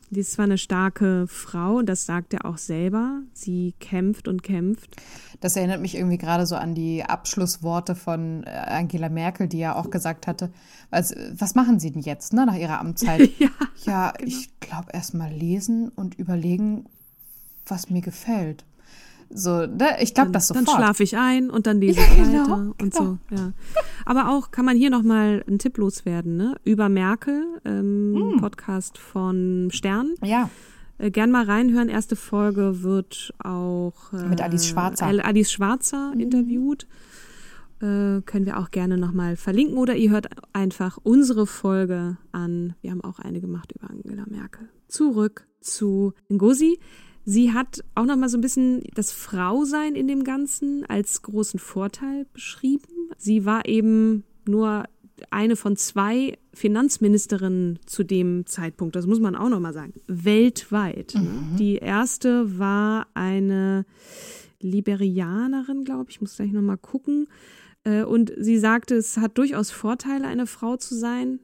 die 0.09 0.19
ist 0.19 0.33
zwar 0.33 0.45
eine 0.45 0.57
starke 0.57 1.25
Frau, 1.27 1.81
das 1.81 2.05
sagt 2.05 2.33
er 2.33 2.45
auch 2.45 2.57
selber. 2.57 3.21
Sie 3.33 3.73
kämpft 3.79 4.27
und 4.27 4.43
kämpft. 4.43 4.95
Das 5.39 5.55
erinnert 5.55 5.81
mich 5.81 5.95
irgendwie 5.95 6.17
gerade 6.17 6.45
so 6.45 6.55
an 6.55 6.75
die 6.75 7.03
Abschlussworte 7.03 7.95
von 7.95 8.43
äh, 8.43 8.49
Angela 8.49 9.09
Merkel, 9.09 9.47
die 9.47 9.59
ja 9.59 9.75
auch 9.75 9.89
gesagt 9.89 10.27
hatte, 10.27 10.51
was, 10.89 11.15
was 11.33 11.55
machen 11.55 11.79
Sie 11.79 11.91
denn 11.91 12.01
jetzt 12.01 12.33
ne, 12.33 12.45
nach 12.45 12.55
Ihrer 12.55 12.79
Amtszeit? 12.79 13.29
Ja, 13.39 13.49
ja, 13.85 14.13
ich 14.19 14.59
glaube 14.59 14.87
erst 14.93 15.13
mal 15.13 15.31
lesen 15.31 15.89
und 15.89 16.15
überlegen, 16.15 16.85
was 17.65 17.89
mir 17.89 18.01
gefällt. 18.01 18.63
So, 19.29 19.65
ne? 19.65 19.97
ich 20.01 20.13
glaube 20.13 20.31
das 20.31 20.47
Dann 20.49 20.65
sofort. 20.65 20.77
schlafe 20.81 21.03
ich 21.03 21.17
ein 21.17 21.49
und 21.49 21.67
dann 21.67 21.79
lese 21.79 21.99
Ja, 21.99 22.05
ich 22.11 22.15
genau, 22.17 22.43
weiter 22.43 22.55
und 22.61 22.77
genau. 22.93 22.95
so. 22.95 23.17
Ja. 23.35 23.51
Aber 24.05 24.29
auch 24.29 24.51
kann 24.51 24.65
man 24.65 24.77
hier 24.77 24.89
noch 24.89 25.03
mal 25.03 25.43
einen 25.47 25.59
Tipp 25.59 25.77
loswerden, 25.77 26.37
ne? 26.37 26.55
Über 26.63 26.89
Merkel, 26.89 27.43
ähm, 27.65 28.31
Hm. 28.33 28.39
Podcast 28.39 28.97
von 28.97 29.69
Stern. 29.71 30.13
ja, 30.23 30.49
Äh, 30.97 31.11
gern 31.11 31.29
mal 31.31 31.43
reinhören. 31.43 31.89
Erste 31.89 32.15
Folge 32.15 32.81
wird 32.83 33.33
auch 33.43 34.13
äh, 34.13 34.27
Mit 34.27 34.39
Alice 34.41 34.65
Schwarzer. 34.67 35.05
Mhm. 35.05 35.11
Al- 35.11 35.21
Alice 35.21 35.51
Schwarzer 35.51 36.13
interviewt. 36.17 36.87
Äh, 37.81 38.21
können 38.21 38.45
wir 38.45 38.57
auch 38.59 38.71
gerne 38.71 38.97
noch 38.97 39.11
mal 39.11 39.35
verlinken 39.35 39.77
oder 39.77 39.95
ihr 39.97 40.11
hört 40.11 40.29
einfach 40.53 40.97
unsere 41.03 41.45
Folge 41.47 42.15
an. 42.31 42.75
Wir 42.81 42.91
haben 42.91 43.03
auch 43.03 43.19
eine 43.19 43.41
gemacht 43.41 43.73
über 43.75 43.89
Angela 43.89 44.23
Merkel. 44.29 44.69
Zurück 44.87 45.45
zu 45.59 46.13
Ngozi. 46.31 46.79
Sie 47.25 47.51
hat 47.53 47.83
auch 47.95 48.05
noch 48.05 48.15
mal 48.17 48.29
so 48.29 48.37
ein 48.37 48.41
bisschen 48.41 48.83
das 48.93 49.11
Frausein 49.11 49.95
in 49.95 50.07
dem 50.07 50.23
Ganzen 50.23 50.85
als 50.85 51.23
großen 51.23 51.59
Vorteil 51.59 52.27
beschrieben. 52.33 52.85
Sie 53.17 53.45
war 53.45 53.67
eben 53.67 54.23
nur 54.47 54.85
eine 55.31 55.55
von 55.55 55.75
zwei 55.75 56.37
Finanzministerinnen 56.53 57.79
zu 57.85 58.03
dem 58.03 58.45
Zeitpunkt. 58.45 58.95
Das 58.95 59.07
muss 59.07 59.19
man 59.19 59.35
auch 59.35 59.49
noch 59.49 59.59
mal 59.59 59.73
sagen. 59.73 59.93
Weltweit. 60.07 61.15
Ne? 61.15 61.55
Die 61.57 61.77
erste 61.77 62.59
war 62.59 63.07
eine 63.13 63.85
Liberianerin, 64.61 65.83
glaube 65.83 66.09
ich. 66.09 66.17
Ich 66.17 66.21
muss 66.21 66.35
gleich 66.35 66.51
noch 66.51 66.61
mal 66.61 66.77
gucken. 66.77 67.27
Äh, 67.85 68.03
Und 68.03 68.33
sie 68.37 68.57
sagte, 68.57 68.95
es 68.95 69.17
hat 69.17 69.37
durchaus 69.37 69.71
Vorteile, 69.71 70.27
eine 70.27 70.47
Frau 70.47 70.77
zu 70.77 70.95
sein. 70.95 71.39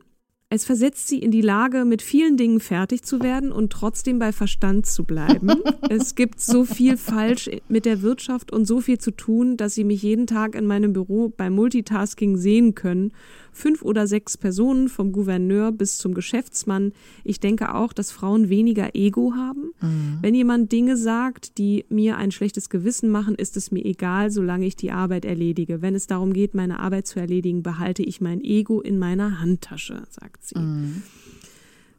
Es 0.54 0.66
versetzt 0.66 1.08
sie 1.08 1.20
in 1.20 1.32
die 1.32 1.40
Lage, 1.40 1.86
mit 1.86 2.02
vielen 2.02 2.36
Dingen 2.36 2.60
fertig 2.60 3.04
zu 3.04 3.22
werden 3.22 3.54
und 3.54 3.72
trotzdem 3.72 4.20
bei 4.20 4.34
Verstand 4.34 4.86
zu 4.86 5.06
bleiben. 5.06 5.50
es 5.90 6.14
gibt 6.14 6.42
so 6.42 6.66
viel 6.66 6.98
falsch 6.98 7.50
mit 7.70 7.86
der 7.86 8.02
Wirtschaft 8.02 8.52
und 8.52 8.66
so 8.66 8.82
viel 8.82 8.98
zu 8.98 9.12
tun, 9.12 9.56
dass 9.56 9.76
sie 9.76 9.86
mich 9.86 10.04
jeden 10.04 10.28
Tag 10.28 10.56
in 10.56 10.68
meinem 10.68 10.92
Büro 10.92 11.30
beim 11.30 11.54
Multitasking 11.54 12.36
sehen 12.36 12.76
können. 12.76 13.14
Fünf 13.52 13.82
oder 13.82 14.08
sechs 14.08 14.38
Personen, 14.38 14.90
vom 14.90 15.12
Gouverneur 15.12 15.72
bis 15.72 15.98
zum 15.98 16.14
Geschäftsmann. 16.14 16.94
Ich 17.24 17.40
denke 17.40 17.76
auch, 17.76 17.94
dass 17.94 18.12
Frauen 18.12 18.50
weniger 18.50 18.96
Ego 18.96 19.34
haben. 19.36 19.74
Wenn 20.22 20.36
jemand 20.36 20.72
Dinge 20.72 20.98
sagt, 20.98 21.58
die 21.58 21.86
mir 21.90 22.18
ein 22.18 22.32
schlechtes 22.32 22.70
Gewissen 22.70 23.10
machen, 23.10 23.36
ist 23.36 23.58
es 23.58 23.72
mir 23.72 23.84
egal, 23.86 24.32
solange 24.32 24.66
ich 24.66 24.76
die 24.76 24.92
Arbeit 24.92 25.26
erledige. 25.26 25.82
Wenn 25.82 25.96
es 25.96 26.08
darum 26.08 26.34
geht, 26.34 26.54
meine 26.54 26.80
Arbeit 26.80 27.08
zu 27.08 27.20
erledigen, 27.20 27.64
behalte 27.64 28.04
ich 28.04 28.22
mein 28.22 28.42
Ego 28.42 28.82
in 28.82 29.00
meiner 29.00 29.40
Handtasche, 29.42 30.04
sagt 30.10 30.46
sie. 30.46 30.56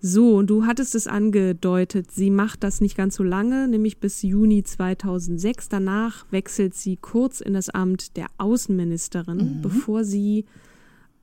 So, 0.05 0.35
und 0.35 0.51
du 0.51 0.67
hattest 0.67 0.97
es 0.97 1.07
angedeutet, 1.07 2.11
sie 2.11 2.31
macht 2.31 2.65
das 2.65 2.81
nicht 2.81 2.97
ganz 2.97 3.15
so 3.15 3.23
lange, 3.23 3.69
nämlich 3.69 3.99
bis 3.99 4.23
Juni 4.23 4.65
2006. 4.65 5.69
Danach 5.69 6.27
wechselt 6.33 6.75
sie 6.75 6.97
kurz 6.97 7.41
in 7.41 7.55
das 7.55 7.69
Amt 7.69 8.17
der 8.17 8.27
Außenministerin, 8.37 9.61
bevor 9.63 10.03
sie 10.03 10.45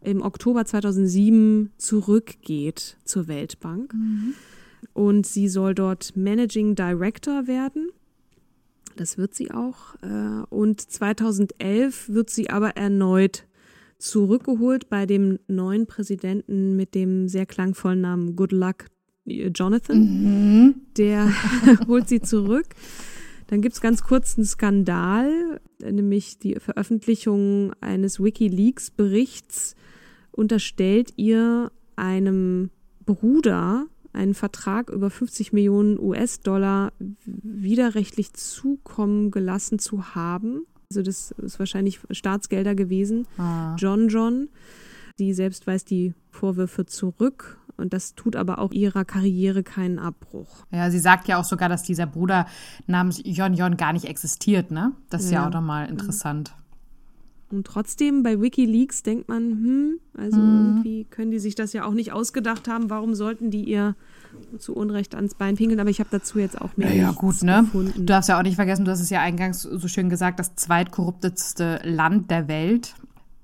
im 0.01 0.21
Oktober 0.21 0.65
2007 0.65 1.71
zurückgeht 1.77 2.97
zur 3.03 3.27
Weltbank. 3.27 3.93
Und 4.93 5.25
sie 5.25 5.47
soll 5.47 5.75
dort 5.75 6.15
Managing 6.15 6.75
Director 6.75 7.47
werden. 7.47 7.89
Das 8.95 9.17
wird 9.17 9.33
sie 9.33 9.51
auch. 9.51 9.95
Äh, 10.01 10.43
Und 10.49 10.81
2011 10.81 12.09
wird 12.09 12.29
sie 12.29 12.49
aber 12.49 12.71
erneut 12.77 13.45
zurückgeholt 13.97 14.89
bei 14.89 15.05
dem 15.05 15.39
neuen 15.47 15.85
Präsidenten 15.85 16.75
mit 16.75 16.95
dem 16.95 17.27
sehr 17.27 17.45
klangvollen 17.45 18.01
Namen 18.01 18.35
Good 18.35 18.53
Luck 18.53 18.85
äh, 19.25 19.47
Jonathan. 19.47 20.75
Der 20.97 21.29
holt 21.88 22.07
sie 22.07 22.21
zurück. 22.21 22.67
Dann 23.49 23.62
gibt's 23.62 23.81
ganz 23.81 24.03
kurz 24.03 24.38
einen 24.38 24.45
Skandal, 24.45 25.59
nämlich 25.81 26.38
die 26.38 26.59
Veröffentlichung 26.59 27.73
eines 27.81 28.23
WikiLeaks-Berichts 28.23 29.75
unterstellt 30.31 31.13
ihr 31.15 31.71
einem 31.95 32.69
Bruder 33.07 33.88
einen 34.13 34.35
Vertrag 34.35 34.91
über 34.91 35.09
50 35.09 35.51
Millionen 35.51 35.99
US-Dollar 35.99 36.93
widerrechtlich 37.25 38.33
zukommen 38.33 39.31
gelassen 39.31 39.79
zu 39.79 40.13
haben. 40.13 40.67
Also 40.91 41.01
das 41.01 41.31
ist 41.31 41.57
wahrscheinlich 41.57 41.99
Staatsgelder 42.12 42.75
gewesen. 42.75 43.25
John 43.77 44.09
John, 44.09 44.49
die 45.19 45.34
selbst 45.34 45.67
weist 45.67 45.89
die 45.89 46.13
Vorwürfe 46.32 46.86
zurück 46.86 47.58
und 47.77 47.93
das 47.93 48.15
tut 48.15 48.36
aber 48.36 48.60
auch 48.60 48.71
ihrer 48.71 49.05
Karriere 49.05 49.63
keinen 49.63 49.99
Abbruch. 49.99 50.65
Ja, 50.71 50.89
sie 50.91 50.99
sagt 50.99 51.27
ja 51.27 51.39
auch 51.39 51.43
sogar, 51.45 51.69
dass 51.69 51.84
dieser 51.84 52.05
Bruder 52.05 52.45
namens 52.88 53.21
Jon 53.23 53.53
Jon 53.53 53.77
gar 53.77 53.93
nicht 53.93 54.05
existiert, 54.05 54.71
ne? 54.71 54.91
Das 55.10 55.23
ist 55.25 55.32
ja, 55.32 55.41
Ja. 55.41 55.47
auch 55.47 55.53
nochmal 55.53 55.89
interessant. 55.89 56.55
Und 57.51 57.65
trotzdem 57.65 58.21
bei 58.21 58.39
WikiLeaks 58.39 59.01
denkt 59.01 59.27
man, 59.27 59.41
hm, 59.49 59.99
also 60.15 60.39
irgendwie 60.39 61.05
können 61.05 61.32
die 61.32 61.39
sich 61.39 61.55
das 61.55 61.73
ja 61.73 61.84
auch 61.84 61.93
nicht 61.95 62.12
ausgedacht 62.12 62.67
haben. 62.67 62.91
Warum 62.91 63.15
sollten 63.15 63.49
die 63.49 63.63
ihr 63.63 63.95
zu 64.60 64.75
Unrecht 64.75 65.15
ans 65.15 65.34
Bein 65.34 65.55
pinkeln? 65.55 65.79
Aber 65.79 65.89
ich 65.89 65.99
habe 65.99 66.10
dazu 66.12 66.38
jetzt 66.38 66.62
auch 66.62 66.77
mehr 66.77 66.93
Ja, 66.93 67.01
ja, 67.05 67.12
gut, 67.12 67.41
ne? 67.41 67.62
gefunden. 67.63 67.93
Du 67.95 68.03
darfst 68.03 68.29
ja 68.29 68.38
auch 68.38 68.43
nicht 68.43 68.53
vergessen, 68.53 68.86
du 68.86 68.91
hast 68.91 68.99
es 69.01 69.10
ja 69.10 69.21
eingangs 69.21 69.63
so 69.63 69.88
schön 69.88 70.10
gesagt, 70.12 70.39
das 70.39 70.53
zweitkorruptetste 70.58 71.79
Land 71.86 72.29
der 72.29 72.47
Welt. 72.47 72.93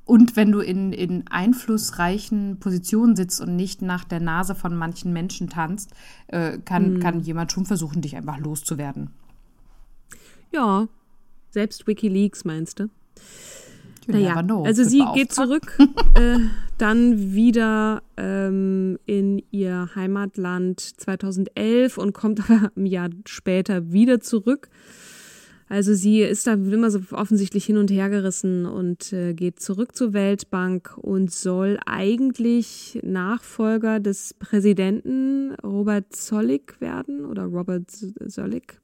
Und 0.05 0.35
wenn 0.35 0.51
du 0.51 0.59
in, 0.59 0.93
in 0.93 1.25
einflussreichen 1.27 2.59
Positionen 2.59 3.15
sitzt 3.15 3.41
und 3.41 3.55
nicht 3.55 3.81
nach 3.81 4.03
der 4.03 4.19
Nase 4.19 4.53
von 4.53 4.75
manchen 4.75 5.11
Menschen 5.11 5.49
tanzt, 5.49 5.91
äh, 6.27 6.59
kann, 6.59 6.99
kann 6.99 7.21
jemand 7.21 7.51
schon 7.51 7.65
versuchen, 7.65 8.01
dich 8.01 8.15
einfach 8.15 8.37
loszuwerden. 8.37 9.09
Ja, 10.51 10.87
selbst 11.49 11.87
WikiLeaks 11.87 12.45
meinst 12.45 12.79
du? 12.79 12.83
You 14.05 14.13
Naja, 14.13 14.43
know. 14.43 14.63
also 14.63 14.83
sie 14.83 15.03
geht 15.15 15.33
zurück, 15.33 15.77
äh, 16.15 16.37
dann 16.77 17.33
wieder 17.33 18.03
ähm, 18.17 18.99
in 19.05 19.41
ihr 19.49 19.89
Heimatland 19.95 20.79
2011 20.79 21.97
und 21.97 22.13
kommt 22.13 22.39
aber 22.49 22.71
ein 22.75 22.85
Jahr 22.85 23.09
später 23.25 23.91
wieder 23.91 24.19
zurück. 24.19 24.69
Also 25.67 25.95
sie 25.95 26.21
ist 26.21 26.45
da 26.45 26.53
immer 26.53 26.91
so 26.91 26.99
offensichtlich 27.11 27.65
hin 27.65 27.77
und 27.77 27.89
her 27.89 28.09
gerissen 28.09 28.65
und 28.67 29.11
äh, 29.13 29.33
geht 29.33 29.59
zurück 29.59 29.95
zur 29.95 30.13
Weltbank 30.13 30.95
und 30.97 31.31
soll 31.31 31.79
eigentlich 31.85 32.99
Nachfolger 33.01 33.99
des 33.99 34.35
Präsidenten 34.35 35.55
Robert 35.63 36.15
Zolik 36.15 36.79
werden 36.81 37.25
oder 37.25 37.45
Robert 37.45 37.89
Zolik 37.89 38.79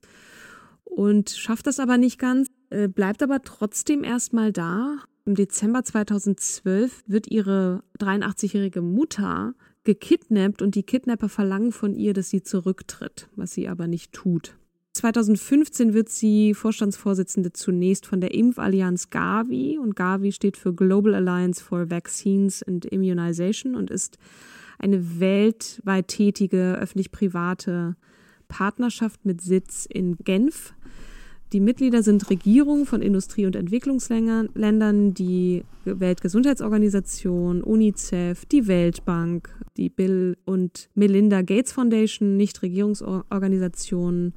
und 0.92 1.30
schafft 1.30 1.68
das 1.68 1.80
aber 1.80 1.98
nicht 1.98 2.20
ganz, 2.20 2.50
äh, 2.70 2.88
bleibt 2.88 3.24
aber 3.24 3.42
trotzdem 3.42 4.04
erstmal 4.04 4.52
da. 4.52 4.98
Im 5.26 5.36
Dezember 5.36 5.84
2012 5.84 7.04
wird 7.08 7.32
ihre 7.32 7.84
83-jährige 8.00 8.82
Mutter 8.82 9.54
gekidnappt 9.84 10.62
und 10.62 10.76
die 10.76 10.84
Kidnapper 10.84 11.30
verlangen 11.30 11.72
von 11.72 11.96
ihr, 11.96 12.14
dass 12.14 12.30
sie 12.30 12.44
zurücktritt, 12.44 13.30
was 13.36 13.54
sie 13.54 13.68
aber 13.68 13.88
nicht 13.88 14.14
tut. 14.14 14.58
2015 14.94 15.94
wird 15.94 16.10
sie 16.10 16.54
Vorstandsvorsitzende 16.54 17.54
zunächst 17.54 18.06
von 18.06 18.20
der 18.20 18.34
Impfallianz 18.34 19.10
Gavi 19.10 19.78
und 19.78 19.96
Gavi 19.96 20.34
steht 20.34 20.58
für 20.58 20.74
Global 20.74 21.16
Alliance 21.16 21.64
for 21.64 21.90
Vaccines 21.90 22.62
and 22.64 22.86
Immunization 22.86 23.76
und 23.76 23.90
ist 23.90 24.18
eine 24.80 25.20
weltweit 25.20 26.10
tätige 26.10 26.78
öffentlich-private 26.78 27.96
Partnerschaft 28.50 29.26
mit 29.26 29.40
Sitz 29.42 29.86
in 29.86 30.18
Genf. 30.18 30.74
Die 31.54 31.62
Mitglieder 31.62 32.04
sind 32.04 32.30
Regierungen 32.30 32.86
von 32.86 33.02
Industrie- 33.02 33.46
und 33.46 33.56
Entwicklungsländern, 33.56 35.14
die 35.14 35.64
Weltgesundheitsorganisation, 35.86 37.62
UNICEF, 37.62 38.46
die 38.46 38.68
Weltbank, 38.68 39.54
die 39.78 39.90
Bill 39.90 40.38
und 40.46 40.90
Melinda 40.96 41.42
Gates 41.42 41.72
Foundation, 41.72 42.36
Nichtregierungsorganisationen 42.38 44.34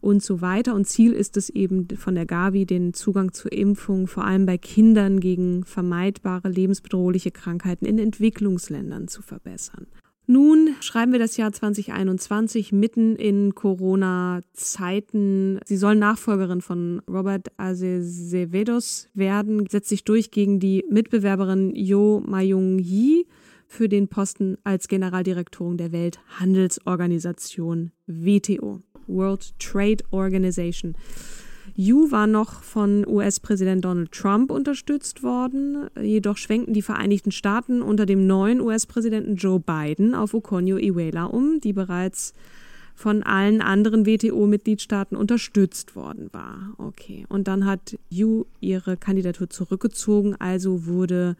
und 0.00 0.22
so 0.22 0.40
weiter. 0.40 0.74
Und 0.74 0.86
Ziel 0.86 1.12
ist 1.12 1.36
es 1.36 1.50
eben 1.50 1.88
von 1.96 2.14
der 2.14 2.26
Gavi, 2.26 2.66
den 2.66 2.94
Zugang 2.94 3.32
zur 3.32 3.52
Impfung 3.52 4.06
vor 4.06 4.24
allem 4.24 4.46
bei 4.46 4.58
Kindern 4.58 5.20
gegen 5.20 5.64
vermeidbare 5.64 6.48
lebensbedrohliche 6.48 7.30
Krankheiten 7.30 7.84
in 7.84 7.98
Entwicklungsländern 7.98 9.08
zu 9.08 9.22
verbessern. 9.22 9.86
Nun 10.26 10.76
schreiben 10.80 11.10
wir 11.10 11.18
das 11.18 11.36
Jahr 11.36 11.52
2021 11.52 12.70
mitten 12.70 13.16
in 13.16 13.56
Corona-Zeiten. 13.56 15.58
Sie 15.64 15.76
soll 15.76 15.96
Nachfolgerin 15.96 16.60
von 16.60 17.02
Robert 17.08 17.48
Azevedos 17.56 19.08
werden, 19.12 19.66
setzt 19.68 19.88
sich 19.88 20.04
durch 20.04 20.30
gegen 20.30 20.60
die 20.60 20.84
Mitbewerberin 20.88 21.74
Jo 21.74 22.22
Mayung-Yi 22.24 23.26
für 23.66 23.88
den 23.88 24.06
Posten 24.06 24.56
als 24.62 24.86
Generaldirektorin 24.86 25.78
der 25.78 25.90
Welthandelsorganisation 25.90 27.90
WTO, 28.06 28.82
World 29.10 29.58
Trade 29.58 29.98
Organization. 30.10 30.94
Yu 31.76 32.10
war 32.10 32.26
noch 32.26 32.62
von 32.62 33.06
US-Präsident 33.06 33.84
Donald 33.84 34.12
Trump 34.12 34.50
unterstützt 34.50 35.22
worden, 35.22 35.88
jedoch 36.00 36.36
schwenkten 36.36 36.74
die 36.74 36.82
Vereinigten 36.82 37.32
Staaten 37.32 37.82
unter 37.82 38.06
dem 38.06 38.26
neuen 38.26 38.60
US-Präsidenten 38.60 39.36
Joe 39.36 39.60
Biden 39.60 40.14
auf 40.14 40.34
Okonjo 40.34 40.78
Iweala 40.78 41.24
um, 41.24 41.60
die 41.60 41.72
bereits 41.72 42.34
von 42.94 43.22
allen 43.22 43.62
anderen 43.62 44.04
WTO-Mitgliedstaaten 44.04 45.16
unterstützt 45.16 45.96
worden 45.96 46.28
war. 46.32 46.74
Okay, 46.76 47.24
und 47.28 47.48
dann 47.48 47.64
hat 47.64 47.98
Yu 48.10 48.44
ihre 48.60 48.98
Kandidatur 48.98 49.48
zurückgezogen, 49.48 50.36
also 50.38 50.86
wurde 50.86 51.36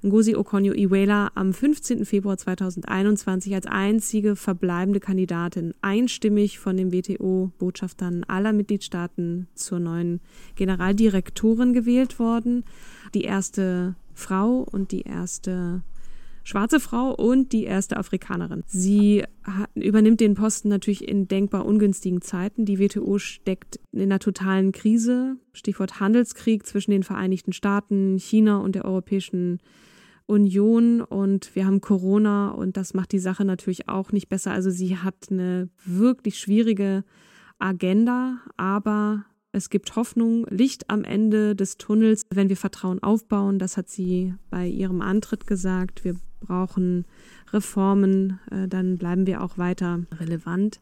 Ngozi 0.00 0.36
Okonjo-Iweala 0.36 1.32
am 1.34 1.52
15. 1.52 2.04
Februar 2.04 2.38
2021 2.38 3.54
als 3.54 3.66
einzige 3.66 4.36
verbleibende 4.36 5.00
Kandidatin 5.00 5.74
einstimmig 5.80 6.60
von 6.60 6.76
den 6.76 6.92
WTO-Botschaftern 6.92 8.22
aller 8.28 8.52
Mitgliedstaaten 8.52 9.48
zur 9.54 9.80
neuen 9.80 10.20
Generaldirektorin 10.54 11.72
gewählt 11.72 12.20
worden. 12.20 12.64
Die 13.12 13.22
erste 13.22 13.96
Frau 14.14 14.60
und 14.70 14.92
die 14.92 15.02
erste 15.02 15.82
schwarze 16.44 16.78
Frau 16.78 17.12
und 17.12 17.52
die 17.52 17.64
erste 17.64 17.96
Afrikanerin. 17.96 18.62
Sie 18.68 19.24
hat, 19.42 19.68
übernimmt 19.74 20.20
den 20.20 20.34
Posten 20.34 20.68
natürlich 20.68 21.06
in 21.06 21.26
denkbar 21.26 21.66
ungünstigen 21.66 22.22
Zeiten. 22.22 22.64
Die 22.64 22.78
WTO 22.78 23.18
steckt 23.18 23.80
in 23.92 24.02
einer 24.02 24.20
totalen 24.20 24.70
Krise. 24.70 25.36
Stichwort 25.52 25.98
Handelskrieg 25.98 26.64
zwischen 26.64 26.92
den 26.92 27.02
Vereinigten 27.02 27.52
Staaten, 27.52 28.16
China 28.18 28.58
und 28.58 28.76
der 28.76 28.84
Europäischen 28.84 29.58
und 31.00 31.54
wir 31.56 31.66
haben 31.66 31.80
Corona 31.80 32.50
und 32.50 32.76
das 32.76 32.92
macht 32.92 33.12
die 33.12 33.18
Sache 33.18 33.44
natürlich 33.44 33.88
auch 33.88 34.12
nicht 34.12 34.28
besser. 34.28 34.52
Also 34.52 34.70
sie 34.70 34.98
hat 34.98 35.28
eine 35.30 35.70
wirklich 35.84 36.38
schwierige 36.38 37.02
Agenda, 37.58 38.38
aber 38.56 39.24
es 39.52 39.70
gibt 39.70 39.96
Hoffnung, 39.96 40.46
Licht 40.50 40.90
am 40.90 41.02
Ende 41.04 41.56
des 41.56 41.78
Tunnels, 41.78 42.22
wenn 42.30 42.50
wir 42.50 42.56
Vertrauen 42.56 43.02
aufbauen. 43.02 43.58
Das 43.58 43.76
hat 43.76 43.88
sie 43.88 44.34
bei 44.50 44.66
ihrem 44.66 45.00
Antritt 45.00 45.46
gesagt. 45.46 46.04
Wir 46.04 46.14
brauchen 46.40 47.06
Reformen, 47.52 48.38
äh, 48.50 48.68
dann 48.68 48.98
bleiben 48.98 49.26
wir 49.26 49.42
auch 49.42 49.56
weiter 49.56 50.00
relevant. 50.20 50.78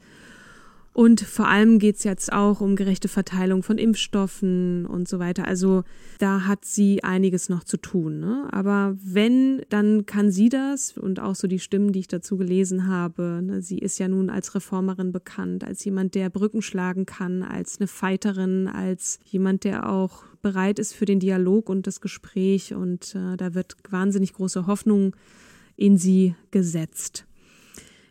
Und 0.96 1.20
vor 1.20 1.46
allem 1.46 1.78
geht 1.78 1.96
es 1.96 2.04
jetzt 2.04 2.32
auch 2.32 2.62
um 2.62 2.74
gerechte 2.74 3.08
Verteilung 3.08 3.62
von 3.62 3.76
Impfstoffen 3.76 4.86
und 4.86 5.06
so 5.06 5.18
weiter. 5.18 5.46
Also 5.46 5.84
da 6.18 6.46
hat 6.46 6.64
sie 6.64 7.04
einiges 7.04 7.50
noch 7.50 7.64
zu 7.64 7.76
tun. 7.76 8.18
Ne? 8.18 8.48
Aber 8.50 8.96
wenn, 9.04 9.60
dann 9.68 10.06
kann 10.06 10.30
sie 10.30 10.48
das 10.48 10.96
und 10.96 11.20
auch 11.20 11.34
so 11.34 11.48
die 11.48 11.58
Stimmen, 11.58 11.92
die 11.92 11.98
ich 11.98 12.08
dazu 12.08 12.38
gelesen 12.38 12.86
habe. 12.86 13.42
Ne? 13.44 13.60
Sie 13.60 13.76
ist 13.76 13.98
ja 13.98 14.08
nun 14.08 14.30
als 14.30 14.54
Reformerin 14.54 15.12
bekannt, 15.12 15.64
als 15.64 15.84
jemand, 15.84 16.14
der 16.14 16.30
Brücken 16.30 16.62
schlagen 16.62 17.04
kann, 17.04 17.42
als 17.42 17.78
eine 17.78 17.88
Fighterin, 17.88 18.66
als 18.66 19.18
jemand, 19.26 19.64
der 19.64 19.90
auch 19.90 20.24
bereit 20.40 20.78
ist 20.78 20.94
für 20.94 21.04
den 21.04 21.20
Dialog 21.20 21.68
und 21.68 21.86
das 21.86 22.00
Gespräch. 22.00 22.72
Und 22.72 23.14
äh, 23.14 23.36
da 23.36 23.52
wird 23.52 23.76
wahnsinnig 23.90 24.32
große 24.32 24.66
Hoffnung 24.66 25.14
in 25.76 25.98
sie 25.98 26.34
gesetzt. 26.52 27.26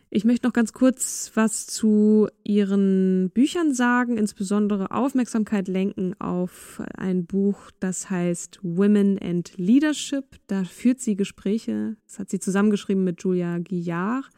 Ich 0.08 0.24
möchte 0.24 0.46
noch 0.46 0.52
ganz 0.52 0.72
kurz 0.72 1.32
was 1.34 1.66
zu 1.66 2.28
ihren 2.44 3.30
Büchern 3.34 3.74
sagen, 3.74 4.16
insbesondere 4.16 4.92
Aufmerksamkeit 4.92 5.66
lenken 5.66 6.14
auf 6.20 6.80
ein 6.96 7.26
Buch, 7.26 7.70
das 7.80 8.08
heißt 8.08 8.60
Women 8.62 9.18
and 9.18 9.52
Leadership. 9.56 10.24
Da 10.46 10.62
führt 10.64 11.00
sie 11.00 11.16
Gespräche, 11.16 11.96
das 12.06 12.20
hat 12.20 12.30
sie 12.30 12.38
zusammengeschrieben 12.38 13.02
mit 13.02 13.22
Julia 13.22 13.58
Guillard, 13.58 14.30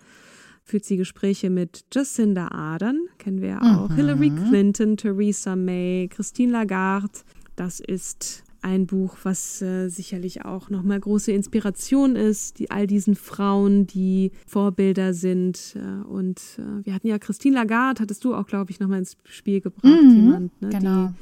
führt 0.64 0.86
sie 0.86 0.96
Gespräche 0.96 1.50
mit 1.50 1.84
Jacinda 1.92 2.48
Ardern, 2.48 3.02
kennen 3.18 3.42
wir 3.42 3.48
ja 3.48 3.60
auch, 3.60 3.90
mhm. 3.90 3.94
Hillary 3.94 4.30
Clinton, 4.30 4.96
Theresa 4.96 5.54
May, 5.54 6.08
Christine 6.08 6.52
Lagarde. 6.52 7.20
Das 7.56 7.80
ist 7.80 8.42
ein 8.62 8.86
Buch, 8.86 9.16
was 9.22 9.62
äh, 9.62 9.88
sicherlich 9.88 10.44
auch 10.44 10.70
nochmal 10.70 11.00
große 11.00 11.32
Inspiration 11.32 12.16
ist, 12.16 12.58
die 12.58 12.70
all 12.70 12.86
diesen 12.86 13.14
Frauen, 13.14 13.86
die 13.86 14.32
Vorbilder 14.46 15.14
sind. 15.14 15.76
Äh, 15.76 16.06
und 16.06 16.40
äh, 16.58 16.84
wir 16.84 16.94
hatten 16.94 17.06
ja 17.06 17.18
Christine 17.18 17.56
Lagarde, 17.56 18.02
hattest 18.02 18.24
du 18.24 18.34
auch, 18.34 18.46
glaube 18.46 18.70
ich, 18.70 18.80
nochmal 18.80 18.98
ins 19.00 19.16
Spiel 19.24 19.60
gebracht, 19.60 19.84
mhm, 19.84 20.10
jemand, 20.10 20.62
ne, 20.62 20.68
genau. 20.70 21.06
die 21.08 21.14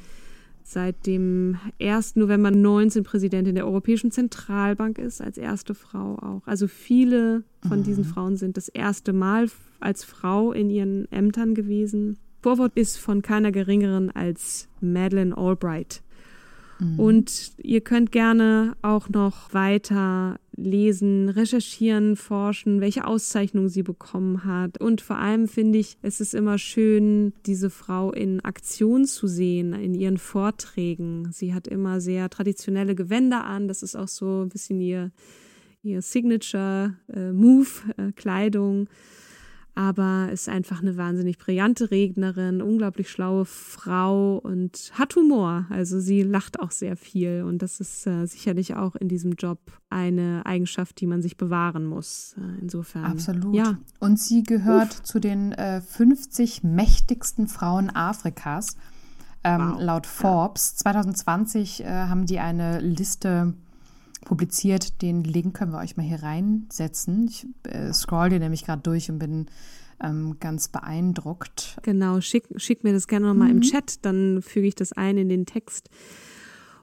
seit 0.67 1.05
dem 1.05 1.57
1. 1.81 2.17
November 2.17 2.51
19 2.51 3.05
Präsidentin 3.05 3.55
der 3.55 3.65
Europäischen 3.65 4.11
Zentralbank 4.11 4.97
ist, 4.97 5.21
als 5.21 5.37
erste 5.37 5.73
Frau 5.73 6.17
auch. 6.17 6.41
Also 6.45 6.67
viele 6.67 7.43
von 7.65 7.79
mhm. 7.79 7.83
diesen 7.83 8.03
Frauen 8.03 8.35
sind 8.35 8.57
das 8.57 8.67
erste 8.67 9.13
Mal 9.13 9.49
als 9.79 10.03
Frau 10.03 10.51
in 10.51 10.69
ihren 10.69 11.09
Ämtern 11.09 11.55
gewesen. 11.55 12.17
Vorwort 12.41 12.73
ist 12.75 12.97
von 12.97 13.21
keiner 13.21 13.53
geringeren 13.53 14.11
als 14.11 14.67
Madeleine 14.81 15.37
Albright. 15.37 16.01
Mhm. 16.79 16.99
Und 16.99 17.51
ihr 17.57 17.81
könnt 17.81 18.11
gerne 18.11 18.75
auch 18.81 19.09
noch 19.09 19.53
weiter 19.53 20.39
lesen, 20.55 21.29
recherchieren, 21.29 22.15
forschen, 22.15 22.81
welche 22.81 23.05
Auszeichnung 23.05 23.69
sie 23.69 23.83
bekommen 23.83 24.43
hat. 24.43 24.81
Und 24.81 25.01
vor 25.01 25.17
allem 25.17 25.47
finde 25.47 25.77
ich, 25.77 25.97
es 26.01 26.19
ist 26.19 26.33
immer 26.33 26.57
schön, 26.57 27.33
diese 27.45 27.69
Frau 27.69 28.11
in 28.11 28.39
Aktion 28.41 29.05
zu 29.05 29.27
sehen, 29.27 29.73
in 29.73 29.93
ihren 29.93 30.17
Vorträgen. 30.17 31.29
Sie 31.31 31.53
hat 31.53 31.67
immer 31.67 32.01
sehr 32.01 32.29
traditionelle 32.29 32.95
Gewänder 32.95 33.45
an. 33.45 33.67
Das 33.67 33.83
ist 33.83 33.95
auch 33.95 34.07
so 34.07 34.43
ein 34.43 34.49
bisschen 34.49 34.81
ihr, 34.81 35.11
ihr 35.83 36.01
Signature 36.01 36.95
äh, 37.13 37.31
Move, 37.31 37.69
äh, 37.97 38.11
Kleidung 38.13 38.89
aber 39.77 40.29
ist 40.31 40.49
einfach 40.49 40.81
eine 40.81 40.97
wahnsinnig 40.97 41.37
brillante 41.37 41.91
Rednerin, 41.91 42.63
unglaublich 42.63 43.11
schlaue 43.11 43.45
Frau 43.45 44.39
und 44.39 44.91
hat 44.93 45.15
Humor. 45.15 45.67
Also 45.69 45.99
sie 45.99 46.23
lacht 46.23 46.59
auch 46.59 46.71
sehr 46.71 46.97
viel 46.97 47.43
und 47.43 47.61
das 47.61 47.79
ist 47.79 48.07
äh, 48.07 48.25
sicherlich 48.25 48.75
auch 48.75 48.95
in 48.95 49.07
diesem 49.07 49.33
Job 49.33 49.59
eine 49.91 50.41
Eigenschaft, 50.47 50.99
die 50.99 51.05
man 51.05 51.21
sich 51.21 51.37
bewahren 51.37 51.85
muss. 51.85 52.35
Äh, 52.39 52.61
insofern. 52.61 53.05
Absolut. 53.05 53.55
Ja. 53.55 53.77
Und 53.99 54.19
sie 54.19 54.41
gehört 54.41 54.93
Uff. 54.93 55.03
zu 55.03 55.19
den 55.19 55.51
äh, 55.51 55.81
50 55.81 56.63
mächtigsten 56.63 57.47
Frauen 57.47 57.95
Afrikas. 57.95 58.77
Ähm, 59.43 59.73
wow. 59.73 59.79
Laut 59.79 60.07
Forbes. 60.07 60.75
2020 60.77 61.83
äh, 61.83 61.87
haben 61.87 62.25
die 62.25 62.39
eine 62.39 62.79
Liste 62.79 63.53
publiziert. 64.27 65.01
Den 65.01 65.23
Link 65.23 65.55
können 65.55 65.71
wir 65.71 65.79
euch 65.79 65.95
mal 65.95 66.05
hier 66.05 66.21
reinsetzen. 66.21 67.27
Ich 67.29 67.47
äh, 67.63 67.93
scroll 67.93 68.29
den 68.29 68.41
nämlich 68.41 68.65
gerade 68.65 68.81
durch 68.81 69.09
und 69.09 69.19
bin 69.19 69.45
ähm, 70.03 70.35
ganz 70.41 70.67
beeindruckt. 70.67 71.77
Genau, 71.81 72.19
schick, 72.19 72.47
schick 72.57 72.83
mir 72.83 72.91
das 72.91 73.07
gerne 73.07 73.27
nochmal 73.27 73.47
mhm. 73.47 73.55
im 73.55 73.61
Chat, 73.61 74.05
dann 74.05 74.41
füge 74.41 74.67
ich 74.67 74.75
das 74.75 74.91
ein 74.91 75.17
in 75.17 75.29
den 75.29 75.45
Text. 75.45 75.89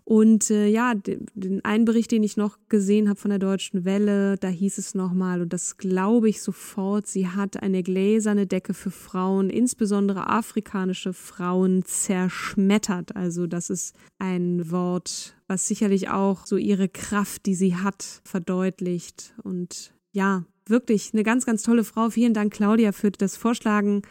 Und 0.04 0.50
äh, 0.50 0.68
ja, 0.68 0.94
den 0.94 1.64
einen 1.64 1.84
Bericht, 1.84 2.10
den 2.10 2.22
ich 2.22 2.36
noch 2.36 2.58
gesehen 2.68 3.08
habe 3.08 3.18
von 3.18 3.30
der 3.30 3.38
Deutschen 3.38 3.84
Welle, 3.84 4.36
da 4.36 4.48
hieß 4.48 4.76
es 4.76 4.94
nochmal, 4.94 5.40
und 5.40 5.52
das 5.52 5.78
glaube 5.78 6.28
ich 6.28 6.42
sofort, 6.42 7.06
sie 7.06 7.28
hat 7.28 7.62
eine 7.62 7.82
gläserne 7.82 8.46
Decke 8.46 8.74
für 8.74 8.90
Frauen, 8.90 9.48
insbesondere 9.48 10.28
afrikanische 10.28 11.14
Frauen, 11.14 11.84
zerschmettert. 11.84 13.16
Also 13.16 13.46
das 13.46 13.70
ist 13.70 13.94
ein 14.18 14.70
Wort, 14.70 15.33
was 15.46 15.66
sicherlich 15.66 16.08
auch 16.08 16.46
so 16.46 16.56
ihre 16.56 16.88
Kraft, 16.88 17.46
die 17.46 17.54
sie 17.54 17.76
hat, 17.76 18.22
verdeutlicht. 18.24 19.34
Und 19.42 19.94
ja, 20.12 20.44
wirklich 20.66 21.10
eine 21.12 21.22
ganz, 21.22 21.44
ganz 21.46 21.62
tolle 21.62 21.84
Frau. 21.84 22.10
Vielen 22.10 22.34
Dank, 22.34 22.52
Claudia, 22.52 22.92
für 22.92 23.10
das 23.10 23.36
Vorschlagen 23.36 24.02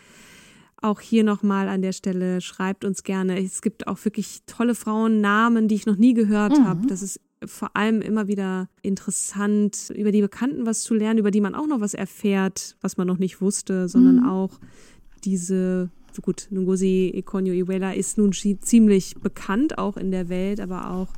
auch 0.84 1.00
hier 1.00 1.24
nochmal 1.24 1.70
an 1.70 1.82
der 1.82 1.94
Stelle, 1.94 2.42
schreibt 2.42 2.84
uns 2.84 3.04
gerne. 3.04 3.42
Es 3.42 3.62
gibt 3.62 3.88
auch 3.88 4.04
wirklich 4.04 4.42
tolle 4.46 4.76
Frauennamen, 4.76 5.68
die 5.68 5.76
ich 5.76 5.86
noch 5.86 5.96
nie 5.96 6.14
gehört 6.14 6.60
mhm. 6.60 6.66
habe. 6.66 6.88
Das 6.88 7.02
ist 7.02 7.22
vor 7.46 7.76
allem 7.76 8.02
immer 8.02 8.28
wieder 8.28 8.70
interessant, 8.82 9.92
über 9.96 10.12
die 10.12 10.22
Bekannten 10.22 10.66
was 10.66 10.82
zu 10.82 10.94
lernen, 10.94 11.20
über 11.20 11.32
die 11.32 11.42
man 11.42 11.56
auch 11.56 11.68
noch 11.68 11.82
was 11.82 11.94
erfährt, 11.94 12.76
was 12.82 12.98
man 12.98 13.08
noch 13.08 13.18
nicht 13.18 13.42
wusste, 13.42 13.88
sondern 13.88 14.18
mhm. 14.18 14.30
auch 14.30 14.60
diese, 15.24 15.90
gut, 16.22 16.48
Ngozi 16.52 17.12
Ikonyo-Iweala 17.16 17.94
ist 17.94 18.18
nun 18.18 18.34
ziemlich 18.34 19.16
bekannt, 19.16 19.78
auch 19.78 19.98
in 19.98 20.12
der 20.12 20.30
Welt, 20.30 20.60
aber 20.60 20.92
auch 20.92 21.10